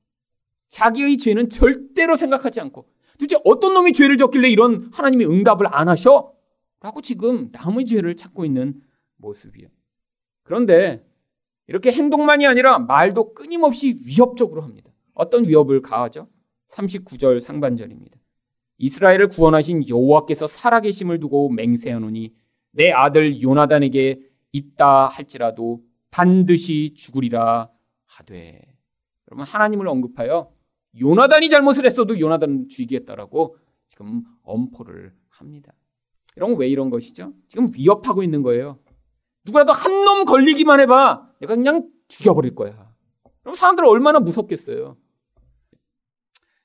자기의 0.69 1.17
죄는 1.17 1.49
절대로 1.49 2.17
생각하지 2.17 2.61
않고 2.61 2.87
도대체 3.19 3.41
어떤 3.47 3.73
놈이 3.73 3.95
죄를 3.95 4.19
졌길래 4.19 4.51
이런 4.51 4.91
하나님이 4.93 5.25
응답을 5.25 5.75
안 5.75 5.89
하셔? 5.89 6.35
라고 6.83 7.01
지금 7.01 7.49
남의 7.53 7.87
죄를 7.87 8.15
찾고 8.15 8.45
있는 8.45 8.83
모습이요. 9.17 9.69
그런데 10.43 11.03
이렇게 11.67 11.91
행동만이 11.93 12.47
아니라 12.47 12.79
말도 12.79 13.33
끊임없이 13.33 13.99
위협적으로 14.05 14.61
합니다. 14.61 14.91
어떤 15.15 15.49
위협을 15.49 15.81
가하죠? 15.81 16.29
39절 16.69 17.41
상반절입니다. 17.41 18.20
이스라엘을 18.81 19.29
구원하신 19.29 19.89
여호와께서 19.89 20.47
살아계심을 20.47 21.21
두고 21.21 21.51
맹세하노니 21.51 22.33
내 22.73 22.91
아들 22.91 23.43
요나단에게 23.43 24.21
있다 24.53 25.07
할지라도 25.07 25.83
반드시 26.11 26.95
죽으리라 26.97 27.71
하되. 28.07 28.61
여러분 29.31 29.45
하나님을 29.47 29.87
언급하여 29.87 30.51
요나단이 30.99 31.51
잘못을 31.51 31.85
했어도 31.85 32.19
요나단은 32.19 32.69
죽이겠다라고 32.69 33.57
지금 33.89 34.25
엄포를 34.43 35.13
합니다. 35.29 35.75
이런 36.37 36.57
왜 36.57 36.67
이런 36.69 36.89
것이죠? 36.91 37.35
지금 37.49 37.71
위협하고 37.75 38.23
있는 38.23 38.43
거예요. 38.43 38.79
누구라도 39.45 39.73
한 39.73 40.01
놈 40.05 40.25
걸리기만 40.25 40.81
해봐. 40.81 41.29
내가 41.41 41.55
그냥 41.55 41.89
죽여버릴 42.09 42.55
거야. 42.55 42.91
그럼 43.43 43.55
사람들은 43.55 43.89
얼마나 43.89 44.19
무섭겠어요. 44.21 44.97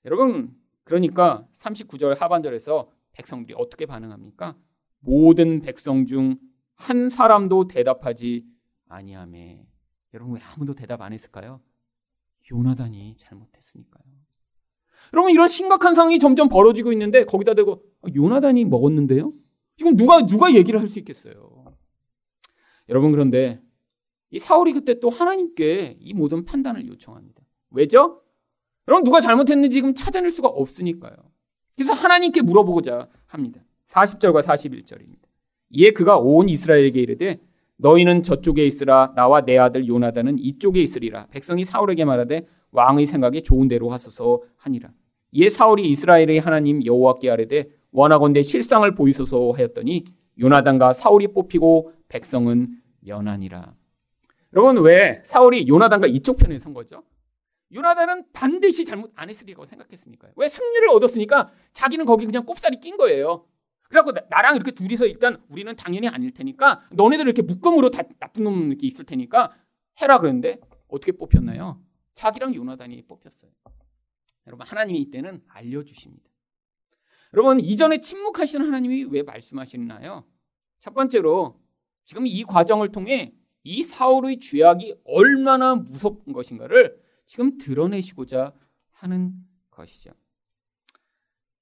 여러분, 0.06 0.56
그러니까 0.86 1.46
39절 1.58 2.18
하반절에서 2.18 2.90
백성들이 3.12 3.56
어떻게 3.58 3.86
반응합니까? 3.86 4.56
모든 5.00 5.60
백성 5.62 6.06
중 6.06 6.40
한 6.76 7.10
사람도 7.10 7.68
대답하지 7.68 8.46
아니하매. 8.88 9.66
여러분 10.14 10.36
왜 10.36 10.42
아무도 10.42 10.74
대답 10.74 11.02
안 11.02 11.14
했을까요? 11.14 11.62
요나단이 12.52 13.16
잘못했으니까요. 13.18 14.04
여러분 15.14 15.32
이런 15.32 15.48
심각한 15.48 15.94
상황이 15.94 16.20
점점 16.20 16.50
벌어지고 16.50 16.92
있는데 16.92 17.26
거기다 17.26 17.54
대고 17.54 17.84
아, 18.02 18.08
요나단이 18.14 18.66
먹었는데요? 18.66 19.34
지금 19.78 19.96
누가 19.96 20.26
누가 20.26 20.54
얘기를 20.54 20.80
할 20.80 20.88
수 20.88 21.00
있겠어요? 21.00 21.66
여러분 22.90 23.12
그런데 23.12 23.62
이 24.30 24.40
사울이 24.40 24.74
그때 24.74 25.00
또 25.00 25.10
하나님께 25.10 25.98
이 26.00 26.14
모든 26.14 26.46
판단을 26.46 26.88
요청합니다. 26.88 27.42
왜죠? 27.72 28.22
여러분 28.88 29.04
누가 29.04 29.20
잘못했는지 29.20 29.74
지금 29.74 29.94
찾아낼 29.94 30.32
수가 30.32 30.48
없으니까요. 30.48 31.16
그래서 31.76 31.94
하나님께 31.94 32.42
물어보고자 32.42 33.08
합니다. 33.26 33.62
40절과 33.88 34.42
41절입니다. 34.42 35.26
이에 35.72 35.92
그가 35.92 36.18
온 36.18 36.50
이스라엘에게 36.50 37.02
이르되 37.02 37.40
너희는 37.78 38.24
저쪽에 38.24 38.66
있으라 38.66 39.14
나와 39.16 39.42
내 39.42 39.58
아들 39.58 39.88
요나단은 39.88 40.40
이쪽에 40.40 40.82
있으리라. 40.82 41.28
백성이 41.28 41.66
사울에게 41.66 42.06
말하되 42.06 42.48
왕의 42.72 43.06
생각에 43.06 43.42
좋은 43.42 43.68
대로 43.68 43.90
하소서 43.92 44.42
하니라. 44.58 44.92
이에 45.32 45.50
사울이 45.50 45.90
이스라엘의 45.90 46.40
하나님 46.40 46.86
여호와께 46.86 47.30
아뢰되 47.30 47.68
원하건대 47.92 48.44
실상을 48.44 48.90
보이소서 48.96 49.52
하였더니 49.52 50.06
요나단과 50.40 50.94
사울이 50.94 51.30
뽑히고 51.30 51.92
백성은 52.08 52.68
면하니라. 53.02 53.74
여러분 54.54 54.78
왜 54.84 55.22
사울이 55.26 55.68
요나단과 55.68 56.08
이쪽 56.08 56.38
편에 56.38 56.60
선 56.60 56.74
거죠? 56.74 57.04
요나단은 57.76 58.32
반드시 58.32 58.86
잘못 58.86 59.12
안 59.16 59.30
했으리라고 59.30 59.66
생각했으니까요. 59.66 60.32
왜 60.38 60.48
승리를 60.48 60.88
얻었으니까 60.90 61.52
자기는 61.74 62.06
거기 62.06 62.26
그냥 62.26 62.46
꼽살이 62.46 62.80
낀 62.80 62.96
거예요. 62.98 63.46
그래갖고 63.84 64.14
나 64.30 64.42
랑 64.42 64.56
이렇게 64.56 64.72
둘이서 64.72 65.06
일단 65.06 65.44
우리는 65.50 65.76
당연히 65.76 66.08
아닐 66.08 66.32
테니까 66.32 66.88
너네들 66.92 67.26
이렇게 67.26 67.42
묶음으로 67.42 67.92
다 67.92 68.04
나쁜 68.20 68.46
놈 68.46 68.68
이렇게 68.72 68.88
있을 68.88 69.06
테니까 69.06 69.52
해라 70.02 70.20
그랬는데 70.20 70.60
어떻게 70.88 71.12
뽑혔나요? 71.12 71.82
자기랑 72.14 72.56
요나단이 72.56 73.04
뽑혔어요. 73.04 73.52
여러분 74.48 74.66
하나님이 74.66 75.00
이때는 75.02 75.44
알려주십니다. 75.48 76.24
여러분 77.34 77.60
이전에 77.60 78.00
침묵하시는 78.00 78.66
하나님이 78.66 79.04
왜 79.06 79.22
말씀하시나요? 79.24 80.26
첫 80.80 80.94
번째로 80.94 81.60
지금 82.06 82.26
이 82.26 82.44
과정을 82.44 82.92
통해 82.92 83.34
이 83.64 83.84
사울의 83.84 84.40
죄악이 84.40 84.96
얼마나 85.06 85.76
무섭은 85.76 86.32
것인가를 86.34 87.04
지금 87.26 87.58
드러내시고자 87.58 88.54
하는 88.92 89.34
것이죠. 89.72 90.12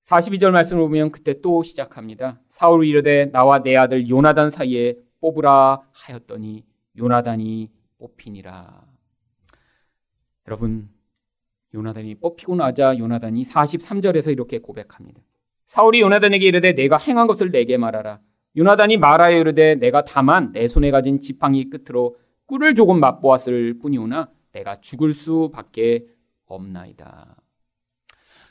42절 0.05 0.51
말씀을 0.51 0.83
보면 0.83 1.11
그때 1.11 1.39
또 1.41 1.63
시작합니다. 1.63 2.39
사울이 2.49 2.89
이르되 2.89 3.31
나와 3.31 3.63
내 3.63 3.75
아들 3.75 4.09
요나단 4.09 4.49
사이에 4.49 4.95
뽑으라 5.21 5.81
하였더니 5.91 6.65
요나단이 6.97 7.69
뽑히니라. 7.97 8.85
여러분 10.47 10.89
요나단이 11.73 12.15
뽑히고 12.15 12.55
나자 12.55 12.97
요나단이 12.97 13.43
43절에서 13.43 14.31
이렇게 14.31 14.59
고백합니다. 14.59 15.21
사울이 15.65 16.01
요나단에게 16.01 16.45
이르되 16.45 16.73
내가 16.73 16.97
행한 16.97 17.25
것을 17.27 17.51
내게 17.51 17.77
말하라. 17.77 18.19
요나단이 18.55 18.97
말하여 18.97 19.37
이르되 19.39 19.75
내가 19.75 20.03
다만 20.03 20.51
내 20.51 20.67
손에 20.67 20.91
가진 20.91 21.19
지팡이 21.19 21.69
끝으로 21.69 22.17
꿀을 22.45 22.75
조금 22.75 22.99
맛보았을 22.99 23.79
뿐이오나 23.79 24.29
내가 24.53 24.79
죽을 24.81 25.13
수밖에 25.13 26.07
없나이다. 26.45 27.35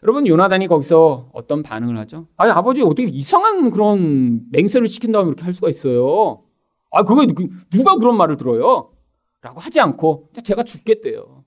여러분 0.02 0.26
요나단이 0.26 0.66
거기서 0.66 1.30
어떤 1.32 1.62
반응을 1.62 1.96
하죠? 1.98 2.26
아니 2.36 2.50
아버지 2.50 2.82
어떻게 2.82 3.04
이상한 3.04 3.70
그런 3.70 4.50
맹세를 4.50 4.88
시킨 4.88 5.12
다음에 5.12 5.28
이렇게 5.28 5.44
할 5.44 5.54
수가 5.54 5.70
있어요? 5.70 6.44
아 6.90 7.04
그거 7.04 7.24
누가 7.70 7.96
그런 7.96 8.16
말을 8.16 8.36
들어요? 8.36 8.92
라고 9.40 9.60
하지 9.60 9.80
않고 9.80 10.30
제가 10.42 10.64
죽겠대요. 10.64 11.44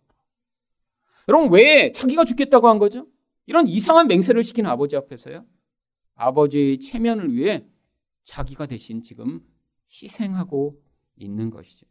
여러분 1.27 1.51
왜 1.51 1.91
자기가 1.91 2.23
죽겠다고 2.23 2.69
한 2.69 2.79
거죠? 2.79 3.07
이런 3.45 3.67
이상한 3.67 4.07
맹세를 4.07 4.43
시킨 4.43 4.65
아버지 4.65 4.95
앞에서요. 4.95 5.45
아버지의 6.15 6.79
체면을 6.79 7.33
위해 7.33 7.65
자기가 8.23 8.67
대신 8.67 9.03
지금 9.03 9.41
희생하고 9.91 10.81
있는 11.17 11.49
것이죠. 11.49 11.85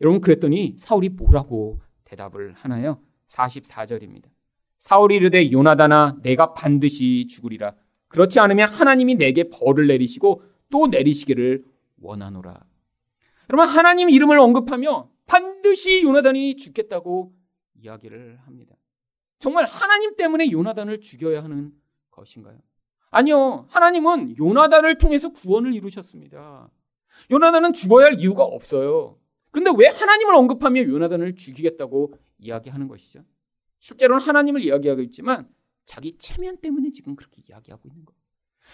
여러분 0.00 0.20
그랬더니 0.20 0.76
사울이 0.78 1.10
뭐라고 1.10 1.80
대답을 2.12 2.52
하나요? 2.54 3.00
44절입니다. 3.28 4.24
사울이 4.78 5.16
이르되 5.16 5.50
요나다나 5.50 6.18
내가 6.22 6.52
반드시 6.54 7.26
죽으리라. 7.26 7.74
그렇지 8.08 8.40
않으면 8.40 8.68
하나님이 8.68 9.14
내게 9.14 9.48
벌을 9.48 9.86
내리시고 9.86 10.42
또 10.70 10.86
내리시기를 10.88 11.64
원하노라. 12.00 12.60
여러분 13.50 13.68
하나님 13.68 14.10
이름을 14.10 14.38
언급하며 14.38 15.10
반드시 15.26 16.02
요나단이 16.02 16.56
죽겠다고 16.56 17.32
이야기를 17.80 18.38
합니다. 18.44 18.74
정말 19.38 19.64
하나님 19.64 20.16
때문에 20.16 20.50
요나단을 20.50 21.00
죽여야 21.00 21.42
하는 21.42 21.72
것인가요? 22.10 22.58
아니요. 23.10 23.66
하나님은 23.70 24.36
요나단을 24.38 24.98
통해서 24.98 25.30
구원을 25.30 25.74
이루셨습니다. 25.74 26.70
요나단은 27.30 27.72
죽어야 27.72 28.06
할 28.06 28.20
이유가 28.20 28.44
없어요. 28.44 29.18
그런데 29.52 29.70
왜 29.76 29.86
하나님을 29.86 30.34
언급하며 30.34 30.82
요나단을 30.82 31.36
죽이겠다고 31.36 32.14
이야기하는 32.38 32.88
것이죠? 32.88 33.24
실제로는 33.78 34.24
하나님을 34.24 34.64
이야기하고 34.64 35.02
있지만 35.02 35.48
자기 35.84 36.16
체면 36.16 36.58
때문에 36.58 36.90
지금 36.90 37.14
그렇게 37.14 37.42
이야기하고 37.48 37.88
있는 37.88 38.04
거예요. 38.04 38.18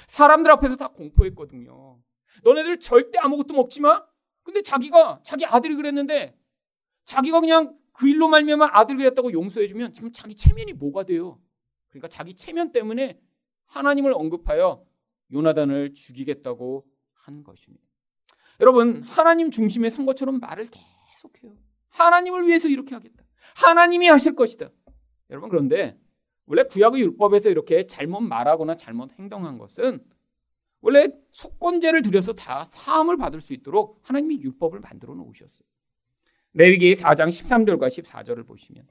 사람들 0.07 0.51
앞에서 0.53 0.77
다 0.77 0.89
공포했거든요. 0.89 1.99
너네들 2.45 2.79
절대 2.79 3.19
아무것도 3.19 3.55
먹지 3.55 3.81
마. 3.81 4.07
근데 4.43 4.63
자기가 4.63 5.21
자기 5.25 5.45
아들이 5.45 5.75
그랬는데 5.75 6.39
자기가 7.05 7.41
그냥 7.41 7.77
그 7.93 8.09
일로 8.09 8.29
말미암아 8.29 8.71
아들 8.73 8.97
그랬다고 8.97 9.33
용서해주면 9.33 9.93
지금 9.93 10.13
자기 10.13 10.37
체면이 10.37 10.75
뭐가 10.75 11.03
돼요? 11.03 11.41
그러니까 11.89 12.09
자기 12.09 12.35
체면 12.35 12.71
때문에 12.71 13.19
하나님을 13.67 14.13
언급하여 14.13 14.85
요나단을 15.33 15.95
죽이겠다고 15.95 16.87
한 17.13 17.43
것입니다. 17.43 17.88
여러분 18.61 19.03
하나님 19.03 19.51
중심의 19.51 19.91
선거처럼 19.91 20.41
말을 20.41 20.67
계속해요. 20.67 21.57
하나님을 21.91 22.47
위해서 22.47 22.69
이렇게 22.69 22.95
하겠다. 22.95 23.25
하나님이 23.55 24.09
하실 24.09 24.35
것이다. 24.35 24.71
여러분 25.31 25.49
그런데 25.49 25.99
원래 26.47 26.63
구약의 26.65 27.01
율법에서 27.03 27.51
이렇게 27.51 27.87
잘못 27.87 28.21
말하거나 28.21 28.77
잘못 28.77 29.11
행동한 29.19 29.59
것은 29.59 30.03
원래 30.81 31.09
속건제를 31.33 32.03
들여서 32.03 32.33
다 32.35 32.65
사함을 32.65 33.17
받을 33.17 33.41
수 33.41 33.53
있도록 33.53 34.01
하나님이 34.03 34.41
율법을 34.41 34.81
만들어 34.81 35.15
놓으셨어요. 35.15 35.67
레위기 36.55 36.95
4장 36.95 37.29
13절과 37.29 37.89
14절을 37.89 38.47
보시면 38.47 38.87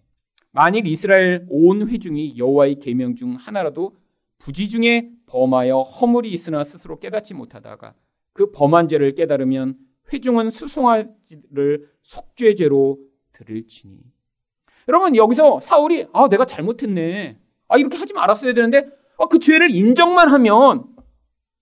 만일 0.51 0.85
이스라엘 0.85 1.45
온 1.49 1.87
회중이 1.87 2.37
여호와의 2.37 2.79
계명 2.79 3.15
중 3.15 3.35
하나라도 3.35 3.95
부지 4.37 4.69
중에 4.69 5.11
범하여 5.25 5.81
허물이 5.81 6.29
있으나 6.31 6.63
스스로 6.63 6.99
깨닫지 6.99 7.33
못하다가 7.33 7.95
그 8.37 8.51
범한 8.51 8.87
죄를 8.87 9.15
깨달으면 9.15 9.75
회중은 10.13 10.51
수송아지를 10.51 11.89
속죄죄로 12.03 12.99
들을지니 13.33 13.97
여러분 14.87 15.15
여기서 15.15 15.59
사울이 15.59 16.05
아 16.13 16.29
내가 16.29 16.45
잘못했네 16.45 17.39
아 17.67 17.77
이렇게 17.77 17.97
하지 17.97 18.13
말았어야 18.13 18.53
되는데 18.53 18.87
아, 19.17 19.25
그 19.25 19.39
죄를 19.39 19.71
인정만 19.71 20.29
하면 20.29 20.85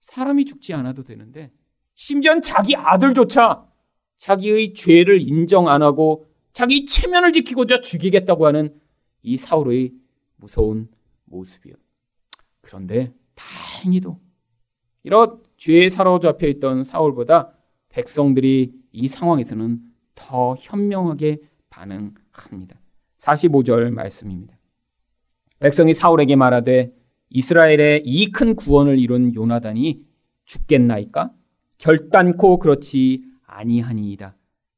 사람이 0.02 0.44
죽지 0.44 0.74
않아도 0.74 1.04
되는데 1.04 1.50
심지어 1.96 2.42
자기 2.42 2.76
아들조차 2.76 3.66
자기의 4.18 4.74
죄를 4.74 5.22
인정 5.22 5.70
안 5.70 5.82
하고 5.82 6.28
자기 6.52 6.86
체면을 6.86 7.32
지키고자 7.32 7.80
죽이겠다고 7.80 8.46
하는 8.46 8.78
이 9.24 9.38
사울의 9.38 9.94
무서운 10.36 10.90
모습이요. 11.24 11.74
그런데 12.62 13.14
다행히도 13.34 14.20
이런 15.04 15.42
죄에 15.58 15.90
사로잡혀 15.90 16.48
있던 16.48 16.84
사울보다 16.84 17.52
백성들이 17.90 18.74
이 18.92 19.08
상황에서는 19.08 19.80
더 20.16 20.56
현명하게 20.60 21.40
반응합니다. 21.70 22.80
45절 23.20 23.92
말씀입니다. 23.92 24.58
백성이 25.60 25.94
사울에게 25.94 26.36
말하되 26.36 26.92
이스라엘의 27.30 28.04
이 28.06 28.32
큰 28.32 28.56
구원을 28.56 29.00
이룬 29.00 29.34
요나단이 29.34 30.04
죽겠나이까? 30.46 31.32
결단코 31.78 32.60
그렇지 32.60 33.24
아니하니이다. 33.46 34.36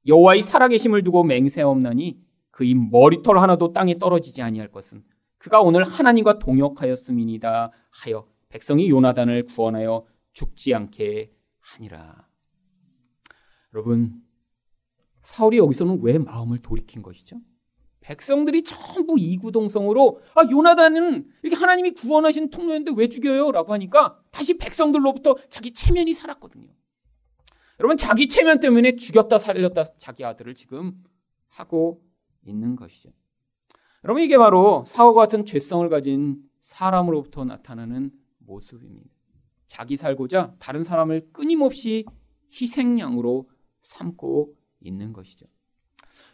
여호와의 0.07 0.43
살아계심을 0.43 1.03
두고 1.03 1.23
맹세없나니 1.23 2.19
그의 2.51 2.73
머리털 2.73 3.39
하나도 3.39 3.73
땅에 3.73 3.99
떨어지지 3.99 4.41
아니할 4.41 4.69
것은 4.69 5.03
그가 5.37 5.61
오늘 5.61 5.83
하나님과 5.83 6.39
동역하였음이니다 6.39 7.71
하여 7.89 8.27
백성이 8.49 8.89
요나단을 8.89 9.43
구원하여 9.45 10.05
죽지 10.37 10.75
않게 10.75 11.33
하니라. 11.59 12.27
여러분 13.73 14.21
사울이 15.23 15.57
여기서는 15.57 15.99
왜 16.03 16.19
마음을 16.19 16.59
돌이킨 16.59 17.01
것이죠? 17.01 17.41
백성들이 18.01 18.63
전부 18.63 19.17
이구동성으로 19.17 20.21
아 20.35 20.43
요나단은 20.49 21.27
이렇게 21.41 21.55
하나님이 21.55 21.91
구원하신 21.91 22.51
통로인데 22.51 22.91
왜 22.95 23.09
죽여요?라고 23.09 23.73
하니까 23.73 24.21
다시 24.29 24.59
백성들로부터 24.59 25.37
자기 25.49 25.73
체면이 25.73 26.13
살았거든요. 26.13 26.69
여러분 27.79 27.97
자기 27.97 28.27
체면 28.27 28.59
때문에 28.59 28.95
죽였다 28.95 29.39
살렸다 29.39 29.85
자기 29.97 30.23
아들을 30.23 30.53
지금 30.53 31.03
하고 31.47 32.05
있는 32.45 32.75
것이죠. 32.75 33.09
여러분 34.03 34.21
이게 34.21 34.37
바로 34.37 34.83
사울과 34.85 35.21
같은 35.21 35.45
죄성을 35.45 35.89
가진 35.89 36.43
사람으로부터 36.61 37.43
나타나는 37.43 38.11
모습입니다. 38.37 39.16
자기 39.67 39.97
살고자 39.97 40.55
다른 40.59 40.83
사람을 40.83 41.29
끊임없이 41.31 42.05
희생양으로 42.51 43.49
삼고 43.83 44.55
있는 44.81 45.13
것이죠. 45.13 45.45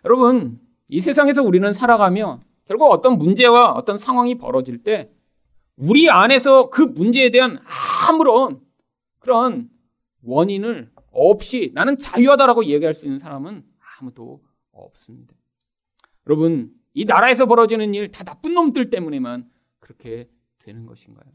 여러분 0.06 0.60
이 0.88 1.00
세상에서 1.00 1.44
우리는 1.44 1.72
살아가며 1.74 2.42
결국 2.66 2.86
어떤 2.92 3.18
문제와 3.18 3.72
어떤 3.74 3.98
상황이 3.98 4.36
벌어질 4.36 4.84
때 4.84 5.12
우리 5.76 6.10
안에서 6.10 6.70
그 6.70 6.82
문제에 6.82 7.32
대한 7.32 7.60
아무런 8.08 8.62
그런 9.20 9.70
원인을 10.22 10.92
없이 11.12 11.72
나는 11.74 11.98
자유하다라고 11.98 12.66
얘기할 12.66 12.94
수 12.94 13.06
있는 13.06 13.20
사람은 13.20 13.66
아무도 14.00 14.42
없습니다. 14.72 15.34
여러분, 16.28 16.74
이 16.94 17.06
나라에서 17.06 17.46
벌어지는 17.46 17.94
일 17.94 18.12
다 18.12 18.24
나쁜 18.24 18.54
놈들 18.54 18.90
때문에만 18.90 19.50
그렇게 19.80 20.30
되는 20.60 20.86
것인가요? 20.86 21.32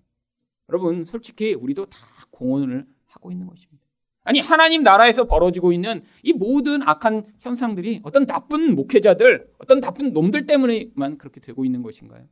여러분, 0.68 1.04
솔직히 1.04 1.54
우리도 1.54 1.86
다 1.86 1.98
공헌을 2.30 2.86
하고 3.06 3.32
있는 3.32 3.46
것입니다. 3.46 3.84
아니, 4.22 4.40
하나님 4.40 4.82
나라에서 4.82 5.24
벌어지고 5.24 5.72
있는 5.72 6.02
이 6.22 6.32
모든 6.32 6.82
악한 6.82 7.26
현상들이 7.40 8.00
어떤 8.02 8.26
나쁜 8.26 8.74
목회자들, 8.74 9.50
어떤 9.58 9.80
나쁜 9.80 10.12
놈들 10.12 10.46
때문에만 10.46 11.16
그렇게 11.16 11.40
되고 11.40 11.64
있는 11.64 11.82
것인가요? 11.82 12.26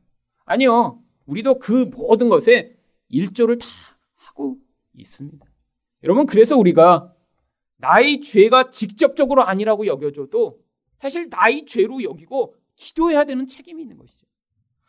아니요. 0.45 1.01
우리도 1.25 1.59
그 1.59 1.89
모든 1.91 2.29
것에 2.29 2.77
일조를 3.09 3.57
다 3.57 3.67
하고 4.15 4.57
있습니다. 4.93 5.45
여러분, 6.03 6.25
그래서 6.27 6.55
우리가 6.55 7.13
나의 7.77 8.21
죄가 8.21 8.69
직접적으로 8.69 9.43
아니라고 9.43 9.87
여겨져도 9.87 10.59
사실 10.97 11.29
나의 11.29 11.65
죄로 11.65 12.03
여기고 12.03 12.55
기도해야 12.75 13.23
되는 13.23 13.47
책임이 13.47 13.81
있는 13.81 13.97
것이죠. 13.97 14.25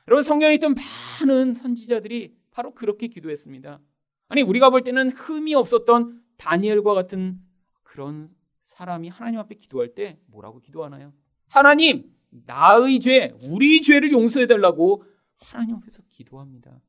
여러분 0.08 0.22
성경에 0.22 0.54
있던 0.54 0.74
많은 1.20 1.54
선지자들이 1.54 2.34
바로 2.50 2.72
그렇게 2.72 3.06
기도했습니다. 3.08 3.80
아니 4.28 4.42
우리가 4.42 4.70
볼 4.70 4.82
때는 4.82 5.10
흠이 5.10 5.54
없었던 5.54 6.22
다니엘과 6.36 6.94
같은 6.94 7.40
그런 7.82 8.30
사람이 8.66 9.08
하나님 9.08 9.40
앞에 9.40 9.54
기도할 9.56 9.94
때 9.94 10.18
뭐라고 10.26 10.60
기도하나요? 10.60 11.12
하나님 11.48 12.12
나의 12.30 13.00
죄, 13.00 13.34
우리 13.42 13.80
죄를 13.80 14.12
용서해 14.12 14.46
달라고 14.46 15.04
하나님 15.36 15.76
앞에서 15.76 16.02
기도합니다. 16.08 16.80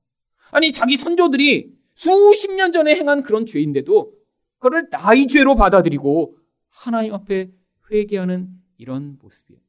아니 0.51 0.71
자기 0.71 0.97
선조들이 0.97 1.73
수십 1.95 2.51
년 2.51 2.71
전에 2.71 2.95
행한 2.95 3.23
그런 3.23 3.45
죄인데도 3.45 4.13
그를 4.57 4.87
나의 4.89 5.27
죄로 5.27 5.55
받아들이고 5.55 6.37
하나님 6.69 7.13
앞에 7.13 7.51
회개하는 7.91 8.49
이런 8.77 9.17
모습이에요. 9.21 9.61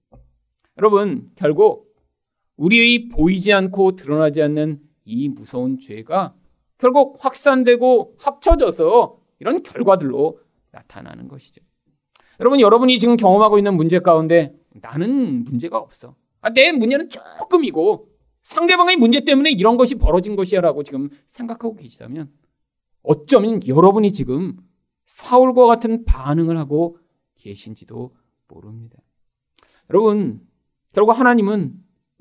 여러분, 0.79 1.31
결국 1.35 1.95
우리의 2.57 3.09
보이지 3.09 3.53
않고 3.53 3.97
드러나지 3.97 4.43
않는 4.43 4.81
이 5.11 5.29
무서운 5.29 5.79
죄가 5.79 6.35
결국 6.79 7.17
확산되고 7.19 8.15
합쳐져서 8.19 9.19
이런 9.41 9.63
결과들로 9.63 10.41
나타나는 10.71 11.29
것이죠. 11.29 11.63
여러분, 12.39 12.61
여러분이 12.61 12.99
지금 12.99 13.17
경험하고 13.17 13.59
있는 13.59 13.77
문제 13.77 13.99
가운데 13.99 14.55
나는 14.71 15.45
문제가 15.45 15.79
없어. 15.79 16.15
아, 16.41 16.51
내 16.51 16.73
문제는 16.73 17.11
조금이고 17.11 18.09
상대방의 18.43 18.97
문제 18.97 19.21
때문에 19.25 19.51
이런 19.51 19.77
것이 19.77 19.97
벌어진 19.97 20.37
것이야라고 20.37 20.83
지금 20.83 21.11
생각하고 21.29 21.77
계시다면 21.77 22.31
어쩌면 23.03 23.67
여러분이 23.67 24.13
지금 24.13 24.57
사울과 25.07 25.67
같은 25.67 26.05
반응을 26.05 26.57
하고 26.57 26.99
계신지도 27.37 28.15
모릅니다. 28.49 28.99
여러분, 29.91 30.41
결국 30.93 31.13
하나님은 31.13 31.75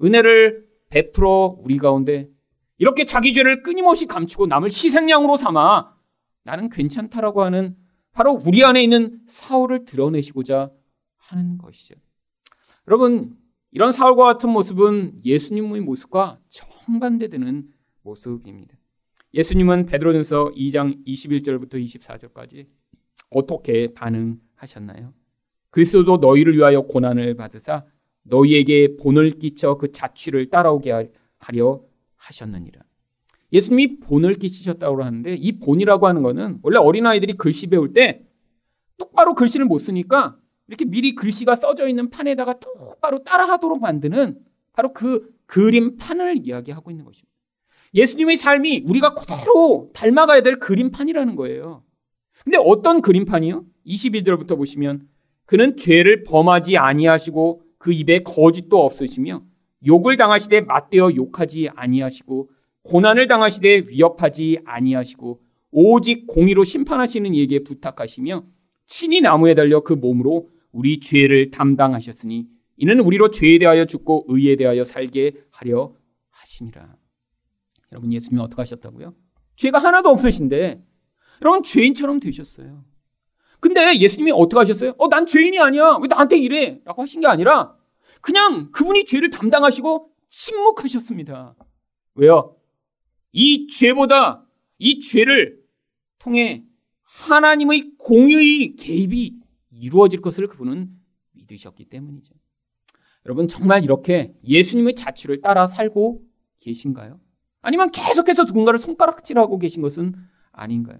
은혜를 0.03 0.67
베풀어 0.89 1.57
우리 1.59 1.77
가운데 1.77 2.29
이렇게 2.79 3.05
자기 3.05 3.33
죄를 3.33 3.61
끊임없이 3.61 4.05
감추고 4.07 4.47
남을 4.47 4.69
희생양으로 4.69 5.37
삼아 5.37 5.93
나는 6.43 6.69
괜찮다라고 6.69 7.43
하는 7.43 7.75
바로 8.11 8.39
우리 8.45 8.63
안에 8.63 8.81
있는 8.81 9.21
사울을 9.27 9.85
드러내시고자 9.85 10.71
하는 11.17 11.57
것이죠. 11.57 11.95
여러분, 12.87 13.37
이런 13.71 13.91
사울과 13.91 14.23
같은 14.23 14.49
모습은 14.49 15.21
예수님의 15.23 15.81
모습과 15.81 16.39
정반대되는 16.49 17.67
모습입니다. 18.01 18.75
예수님은 19.33 19.85
베드로전서 19.85 20.53
2장 20.55 21.05
21절부터 21.05 21.73
24절까지 21.75 22.65
어떻게 23.29 23.93
반응하셨나요? 23.93 25.13
그리스도도 25.69 26.17
너희를 26.17 26.55
위하여 26.55 26.81
고난을 26.81 27.35
받으사 27.35 27.85
너희에게 28.23 28.95
본을 28.97 29.33
끼쳐 29.33 29.75
그 29.75 29.91
자취를 29.91 30.49
따라오게 30.49 31.11
하려 31.37 31.81
하셨느니라. 32.19 32.81
예수님이 33.51 33.99
본을 33.99 34.35
끼치셨다고 34.35 35.03
하는데 35.03 35.33
이 35.33 35.59
본이라고 35.59 36.07
하는 36.07 36.21
거는 36.21 36.59
원래 36.61 36.77
어린아이들이 36.77 37.33
글씨 37.33 37.67
배울 37.67 37.93
때 37.93 38.23
똑바로 38.97 39.33
글씨를 39.33 39.65
못 39.65 39.79
쓰니까 39.79 40.37
이렇게 40.67 40.85
미리 40.85 41.15
글씨가 41.15 41.55
써져 41.55 41.87
있는 41.87 42.09
판에다가 42.09 42.59
똑바로 42.59 43.23
따라하도록 43.23 43.81
만드는 43.81 44.37
바로 44.73 44.93
그 44.93 45.33
그림판을 45.47 46.45
이야기하고 46.45 46.91
있는 46.91 47.05
것입니다. 47.05 47.29
예수님의 47.95 48.37
삶이 48.37 48.83
우리가 48.85 49.15
그대로 49.15 49.89
닮아가야 49.93 50.43
될 50.43 50.59
그림판이라는 50.59 51.35
거예요. 51.35 51.83
근데 52.43 52.57
어떤 52.59 53.01
그림판이요? 53.01 53.65
22절부터 53.87 54.55
보시면 54.57 55.07
그는 55.45 55.75
죄를 55.75 56.23
범하지 56.23 56.77
아니하시고 56.77 57.63
그 57.79 57.91
입에 57.91 58.21
거짓도 58.21 58.85
없으시며 58.85 59.41
욕을 59.85 60.17
당하시되 60.17 60.61
맞대어 60.61 61.15
욕하지 61.15 61.69
아니하시고 61.75 62.49
고난을 62.83 63.27
당하시되 63.27 63.85
위협하지 63.89 64.59
아니하시고 64.65 65.41
오직 65.71 66.27
공의로 66.27 66.63
심판하시는 66.63 67.33
이에게 67.33 67.63
부탁하시며 67.63 68.43
친히 68.85 69.21
나무에 69.21 69.53
달려 69.53 69.81
그 69.81 69.93
몸으로 69.93 70.49
우리 70.71 70.99
죄를 70.99 71.51
담당하셨으니 71.51 72.47
이는 72.77 72.99
우리로 72.99 73.29
죄에 73.29 73.59
대하여 73.59 73.85
죽고 73.85 74.25
의에 74.29 74.55
대하여 74.55 74.83
살게 74.83 75.33
하려 75.51 75.93
하심이라. 76.31 76.95
여러분 77.91 78.13
예수님이 78.13 78.41
어떻게 78.41 78.61
하셨다고요? 78.61 79.13
죄가 79.55 79.79
하나도 79.79 80.09
없으신데 80.09 80.81
여러분 81.41 81.63
죄인처럼 81.63 82.19
되셨어요. 82.19 82.85
근데 83.59 83.99
예수님이 83.99 84.31
어떻게 84.31 84.59
하셨어요? 84.59 84.93
어, 84.97 85.09
난 85.09 85.25
죄인이 85.25 85.59
아니야. 85.59 85.97
왜 86.01 86.07
나한테 86.07 86.37
이래? 86.37 86.79
라고 86.85 87.01
하신 87.01 87.21
게 87.21 87.27
아니라 87.27 87.75
그냥 88.21 88.71
그분이 88.71 89.05
죄를 89.05 89.29
담당하시고 89.29 90.11
침묵하셨습니다. 90.29 91.55
왜요? 92.15 92.55
이 93.31 93.67
죄보다 93.67 94.45
이 94.77 94.99
죄를 94.99 95.59
통해 96.19 96.63
하나님의 97.03 97.93
공의의 97.97 98.75
개입이 98.75 99.35
이루어질 99.71 100.21
것을 100.21 100.47
그분은 100.47 100.89
믿으셨기 101.31 101.85
때문이죠. 101.85 102.33
여러분 103.25 103.47
정말 103.47 103.83
이렇게 103.83 104.33
예수님의 104.43 104.95
자취를 104.95 105.41
따라 105.41 105.67
살고 105.67 106.23
계신가요? 106.59 107.19
아니면 107.61 107.91
계속해서 107.91 108.45
누군가를 108.45 108.79
손가락질하고 108.79 109.59
계신 109.59 109.81
것은 109.81 110.15
아닌가요? 110.51 110.99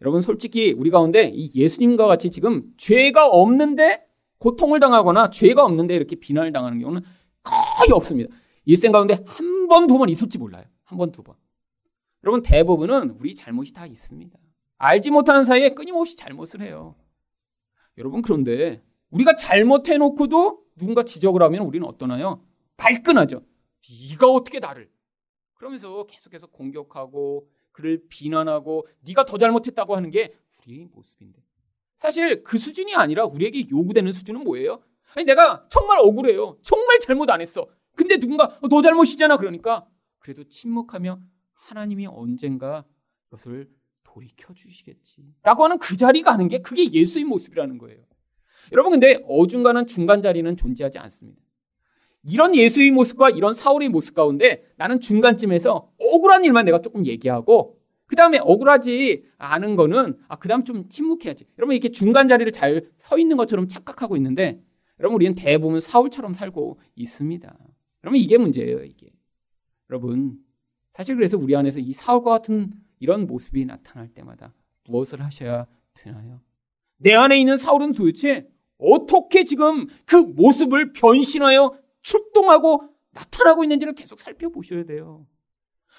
여러분 0.00 0.20
솔직히 0.20 0.72
우리 0.72 0.90
가운데 0.90 1.30
이 1.32 1.50
예수님과 1.54 2.06
같이 2.06 2.30
지금 2.30 2.64
죄가 2.76 3.28
없는데 3.28 4.05
고통을 4.38 4.80
당하거나 4.80 5.30
죄가 5.30 5.64
없는데 5.64 5.94
이렇게 5.94 6.16
비난을 6.16 6.52
당하는 6.52 6.78
경우는 6.78 7.02
거의 7.42 7.90
없습니다. 7.92 8.34
일생 8.64 8.92
가운데 8.92 9.22
한 9.26 9.66
번, 9.68 9.86
두 9.86 9.98
번 9.98 10.08
있을지 10.08 10.38
몰라요. 10.38 10.64
한 10.84 10.98
번, 10.98 11.10
두 11.12 11.22
번. 11.22 11.34
여러분 12.24 12.42
대부분은 12.42 13.10
우리 13.20 13.34
잘못이 13.34 13.72
다 13.72 13.86
있습니다. 13.86 14.36
알지 14.78 15.10
못하는 15.10 15.44
사이에 15.44 15.70
끊임없이 15.70 16.16
잘못을 16.16 16.60
해요. 16.62 16.96
여러분 17.98 18.20
그런데 18.22 18.82
우리가 19.10 19.36
잘못해놓고도 19.36 20.62
누군가 20.76 21.04
지적을 21.04 21.42
하면 21.44 21.62
우리는 21.62 21.86
어떠나요? 21.86 22.42
발끈하죠. 22.76 23.42
네가 24.10 24.28
어떻게 24.28 24.58
나를? 24.58 24.90
그러면서 25.54 26.04
계속해서 26.04 26.48
공격하고 26.48 27.48
그를 27.72 28.02
비난하고 28.08 28.86
네가 29.00 29.24
더 29.24 29.38
잘못했다고 29.38 29.96
하는 29.96 30.10
게 30.10 30.34
우리의 30.66 30.86
모습인데 30.92 31.42
사실 31.96 32.42
그 32.44 32.58
수준이 32.58 32.94
아니라 32.94 33.24
우리에게 33.24 33.68
요구되는 33.70 34.12
수준은 34.12 34.44
뭐예요? 34.44 34.80
아니 35.14 35.24
내가 35.24 35.66
정말 35.70 35.98
억울해요. 36.00 36.58
정말 36.62 36.98
잘못 37.00 37.30
안 37.30 37.40
했어. 37.40 37.66
근데 37.94 38.18
누군가 38.18 38.58
너 38.68 38.82
잘못이잖아 38.82 39.38
그러니까 39.38 39.86
그래도 40.18 40.44
침묵하며 40.44 41.18
하나님이 41.54 42.06
언젠가 42.06 42.84
그것을 43.24 43.68
돌이켜 44.04 44.52
주시겠지. 44.54 45.22
라고 45.42 45.64
하는 45.64 45.78
그 45.78 45.96
자리 45.96 46.22
가는 46.22 46.48
게 46.48 46.60
그게 46.60 46.90
예수의 46.90 47.24
모습이라는 47.24 47.78
거예요. 47.78 48.02
여러분 48.72 48.92
근데 48.92 49.22
어중간한 49.26 49.86
중간 49.86 50.20
자리는 50.20 50.56
존재하지 50.56 50.98
않습니다. 50.98 51.40
이런 52.22 52.54
예수의 52.54 52.90
모습과 52.90 53.30
이런 53.30 53.54
사울의 53.54 53.88
모습 53.88 54.14
가운데 54.14 54.64
나는 54.76 55.00
중간쯤에서 55.00 55.92
억울한 55.98 56.44
일만 56.44 56.64
내가 56.64 56.80
조금 56.80 57.06
얘기하고 57.06 57.75
그 58.06 58.16
다음에 58.16 58.38
억울하지 58.38 59.24
않은 59.38 59.76
거는 59.76 60.18
아, 60.28 60.36
그 60.36 60.48
다음 60.48 60.64
좀 60.64 60.88
침묵해야지. 60.88 61.46
여러분 61.58 61.74
이렇게 61.74 61.90
중간 61.90 62.28
자리를 62.28 62.50
잘 62.52 62.90
서 62.98 63.18
있는 63.18 63.36
것처럼 63.36 63.68
착각하고 63.68 64.16
있는데 64.16 64.62
여러분 65.00 65.16
우리는 65.16 65.34
대부분 65.34 65.80
사울처럼 65.80 66.34
살고 66.34 66.78
있습니다. 66.94 67.56
여러분 68.04 68.20
이게 68.20 68.38
문제예요 68.38 68.84
이게. 68.84 69.12
여러분 69.90 70.38
사실 70.92 71.14
그래서 71.16 71.36
우리 71.36 71.54
안에서 71.54 71.80
이 71.80 71.92
사울과 71.92 72.30
같은 72.30 72.72
이런 72.98 73.26
모습이 73.26 73.64
나타날 73.66 74.08
때마다 74.08 74.54
무엇을 74.84 75.22
하셔야 75.22 75.66
되나요? 75.94 76.40
내 76.98 77.14
안에 77.14 77.38
있는 77.38 77.56
사울은 77.56 77.92
도대체 77.92 78.48
어떻게 78.78 79.44
지금 79.44 79.86
그 80.06 80.16
모습을 80.16 80.92
변신하여 80.92 81.78
출동하고 82.02 82.88
나타나고 83.12 83.64
있는지를 83.64 83.94
계속 83.94 84.18
살펴보셔야 84.18 84.84
돼요. 84.84 85.26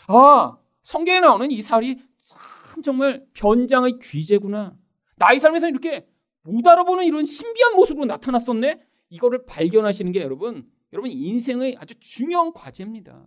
아, 0.08 0.58
성경에 0.88 1.20
나오는 1.20 1.52
이 1.52 1.62
사울이 1.62 2.00
참 2.24 2.82
정말 2.82 3.26
변장의 3.34 4.00
귀재구나. 4.02 4.74
나의 5.18 5.38
삶에서 5.38 5.68
이렇게 5.68 6.08
못 6.44 6.66
알아보는 6.66 7.04
이런 7.04 7.26
신비한 7.26 7.76
모습으로 7.76 8.06
나타났었네? 8.06 8.80
이거를 9.10 9.46
발견하시는 9.46 10.14
게 10.14 10.22
여러분, 10.22 10.66
여러분 10.94 11.12
인생의 11.12 11.76
아주 11.78 11.96
중요한 12.00 12.54
과제입니다. 12.54 13.22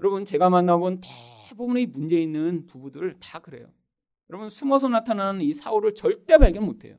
여러분, 0.00 0.24
제가 0.24 0.48
만나본 0.48 1.02
대부분의 1.50 1.84
문제 1.84 2.18
있는 2.18 2.64
부부들 2.64 3.16
다 3.20 3.40
그래요. 3.40 3.70
여러분, 4.30 4.48
숨어서 4.48 4.88
나타나는 4.88 5.42
이 5.42 5.52
사울을 5.52 5.94
절대 5.94 6.38
발견 6.38 6.64
못 6.64 6.82
해요. 6.86 6.96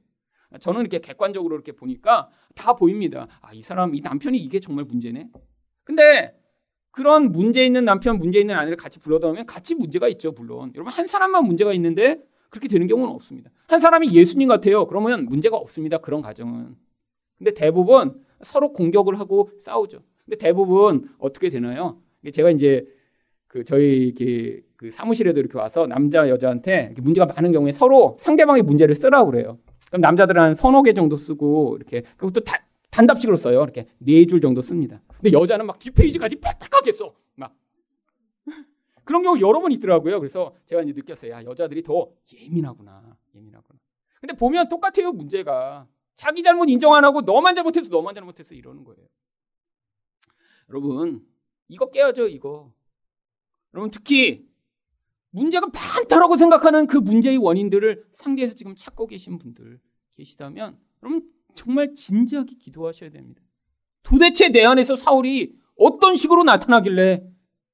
저는 0.59 0.81
이렇게 0.81 0.99
객관적으로 0.99 1.55
이렇게 1.55 1.71
보니까 1.71 2.29
다 2.53 2.73
보입니다. 2.73 3.27
아, 3.41 3.51
이 3.55 3.63
사람, 3.63 3.95
이 3.95 4.01
남편이 4.01 4.37
이게 4.37 4.59
정말 4.59 4.85
문제네. 4.85 5.27
근데 5.83 6.38
그런 6.99 7.31
문제 7.31 7.65
있는 7.65 7.85
남편, 7.85 8.19
문제 8.19 8.41
있는 8.41 8.55
아내를 8.55 8.75
같이 8.75 8.99
불러다 8.99 9.29
보면 9.29 9.45
같이 9.45 9.73
문제가 9.73 10.09
있죠, 10.09 10.33
물론. 10.33 10.73
여러분, 10.75 10.91
한 10.91 11.07
사람만 11.07 11.45
문제가 11.45 11.71
있는데 11.71 12.21
그렇게 12.49 12.67
되는 12.67 12.87
경우는 12.87 13.13
없습니다. 13.13 13.49
한 13.69 13.79
사람이 13.79 14.11
예수님 14.11 14.49
같아요. 14.49 14.85
그러면 14.85 15.23
문제가 15.23 15.55
없습니다. 15.55 15.99
그런 15.99 16.21
가정은. 16.21 16.75
근데 17.37 17.53
대부분 17.53 18.21
서로 18.41 18.73
공격을 18.73 19.17
하고 19.17 19.49
싸우죠. 19.59 19.99
근데 20.25 20.37
대부분 20.37 21.07
어떻게 21.19 21.49
되나요? 21.49 22.01
제가 22.33 22.49
이제 22.49 22.85
그 23.47 23.63
저희 23.63 24.07
이렇게 24.07 24.59
그 24.75 24.91
사무실에도 24.91 25.39
이렇게 25.39 25.57
와서 25.57 25.87
남자 25.87 26.27
여자한테 26.27 26.95
문제가 27.01 27.27
많은 27.27 27.53
경우에 27.53 27.71
서로 27.71 28.17
상대방의 28.19 28.63
문제를 28.63 28.93
쓰라고 28.95 29.31
그래요. 29.31 29.57
그럼 29.87 30.01
남자들은 30.01 30.41
한 30.41 30.53
서너 30.53 30.83
개 30.83 30.91
정도 30.91 31.15
쓰고 31.15 31.77
이렇게 31.77 32.01
그것도 32.17 32.41
다, 32.41 32.57
단답식으로 32.91 33.37
써요. 33.37 33.63
이렇게 33.63 33.87
네 33.99 34.25
줄 34.25 34.41
정도 34.41 34.61
씁니다. 34.61 34.99
근데 35.21 35.33
여자는 35.33 35.65
막 35.65 35.79
뒷페이지까지 35.79 36.37
빽빽하게 36.37 36.91
써. 36.93 37.13
막 37.35 37.53
그런 39.03 39.21
경우 39.21 39.39
여러 39.39 39.59
번 39.59 39.71
있더라고요. 39.73 40.19
그래서 40.19 40.55
제가 40.65 40.81
이제 40.81 40.93
느꼈어요. 40.93 41.31
야, 41.31 41.43
여자들이 41.43 41.83
더 41.83 42.09
예민하구나. 42.33 43.17
예민하구나. 43.35 43.79
근데 44.21 44.33
보면 44.33 44.69
똑같아요, 44.69 45.11
문제가. 45.11 45.87
자기 46.15 46.43
잘못 46.43 46.69
인정 46.69 46.93
안 46.93 47.03
하고 47.03 47.21
너만 47.21 47.55
잘못해서 47.55 47.89
너만 47.89 48.15
잘못해서 48.15 48.55
이러는 48.55 48.83
거예요. 48.83 49.07
여러분, 50.69 51.25
이거 51.67 51.89
깨야죠, 51.89 52.27
이거. 52.27 52.73
여러분, 53.73 53.91
특히 53.91 54.49
문제가 55.31 55.67
많다라고 55.67 56.37
생각하는 56.37 56.87
그 56.87 56.97
문제의 56.97 57.37
원인들을 57.37 58.09
상대에서 58.13 58.55
지금 58.55 58.75
찾고 58.75 59.07
계신 59.07 59.37
분들 59.37 59.79
계시다면 60.15 60.79
여러분 61.03 61.31
정말 61.53 61.93
진지하게 61.93 62.55
기도하셔야 62.55 63.09
됩니다. 63.09 63.41
도대체 64.03 64.49
내 64.49 64.63
안에서 64.63 64.95
사울이 64.95 65.55
어떤 65.75 66.15
식으로 66.15 66.43
나타나길래 66.43 67.23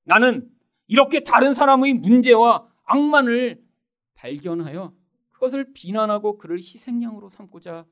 나는 0.04 0.50
이렇게 0.88 1.24
다른 1.24 1.54
사람의 1.54 1.96
문제와 1.96 2.68
악만을 2.84 3.64
발견하여 4.16 4.94
그것을 5.32 5.74
비난하고 5.74 6.38
그를 6.38 6.58
희생양으로 6.58 7.30
삼고자 7.30 7.86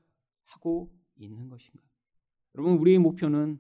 하고 0.46 0.92
있는 1.18 1.50
것인가? 1.50 1.80
여러분, 2.56 2.78
우리의 2.78 3.00
목표는 3.00 3.60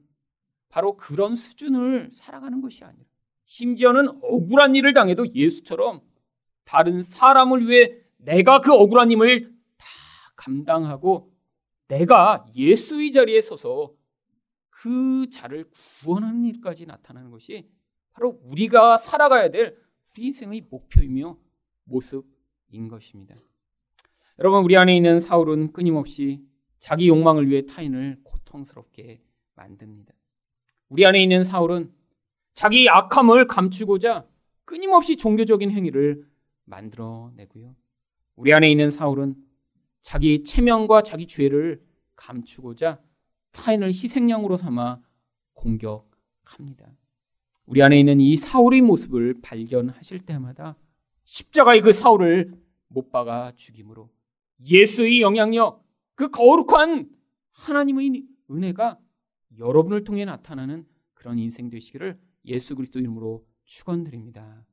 바로 0.70 0.96
그런 0.96 1.36
수준을 1.36 2.10
살아가는 2.12 2.62
것이 2.62 2.84
아니라 2.84 3.06
심지어는 3.46 4.08
억울한 4.22 4.76
일을 4.76 4.94
당해도 4.94 5.34
예수처럼 5.36 6.02
다른 6.64 7.04
사람을 7.04 7.68
위해 7.68 7.98
내가 8.18 8.62
그 8.62 8.74
억울한 8.74 9.12
힘을 9.12 9.54
다 9.78 9.86
감당하고 10.36 11.32
내가 11.88 12.46
예수의 12.56 13.12
자리에 13.12 13.42
서서 13.42 13.94
그 14.84 15.30
자를 15.30 15.72
구원하는 16.02 16.44
일까지 16.44 16.86
나타나는 16.86 17.32
것이 17.32 17.70
바로 18.12 18.42
우리가 18.44 18.98
살아가야 18.98 19.50
될 19.50 19.78
우리 20.12 20.26
인생의 20.26 20.68
목표이며 20.70 21.38
모습인 21.86 22.90
것입니다. 22.90 23.34
여러분, 24.40 24.62
우리 24.62 24.76
안에 24.76 24.94
있는 24.94 25.22
사울은 25.22 25.72
끊임없이 25.72 26.46
자기 26.80 27.08
욕망을 27.08 27.48
위해 27.50 27.66
타인을 27.66 28.20
고통스럽게 28.26 29.24
만듭니다. 29.56 30.14
우리 30.90 31.06
안에 31.06 31.24
있는 31.24 31.46
사울은 31.46 31.94
자기 32.54 32.90
악함을 32.90 33.48
감추고자 33.48 34.28
끊임없이 34.66 35.16
종교적인 35.16 35.72
행위를 35.72 36.28
만들어내고요. 36.66 37.74
우리 38.36 38.54
안에 38.54 38.70
있는 38.70 38.92
사울은 38.92 39.36
자기 40.02 40.44
체면과 40.44 41.04
자기 41.04 41.26
죄를 41.26 41.82
감추고자 42.18 43.00
타인을 43.54 43.90
희생양으로 43.90 44.58
삼아 44.58 45.02
공격합니다. 45.54 46.92
우리 47.66 47.82
안에 47.82 48.00
있는 48.00 48.20
이 48.20 48.36
사울의 48.36 48.82
모습을 48.82 49.42
발견하실 49.42 50.20
때마다 50.22 50.76
십자가의 51.24 51.82
그 51.82 51.94
사울을 51.94 52.54
못 52.90 53.10
박아 53.10 53.54
죽임으로 53.56 54.10
예수의 54.66 55.22
영향력, 55.22 55.84
그 56.16 56.30
거룩한 56.30 57.10
하나님의 57.52 58.26
은혜가 58.52 59.00
여러분을 59.58 60.04
통해 60.04 60.26
나타나는 60.26 60.86
그런 61.14 61.40
인생 61.40 61.70
되시기를 61.70 62.20
예수 62.46 62.76
그리스도 62.76 63.00
이름으로 63.00 63.46
축원드립니다. 63.66 64.66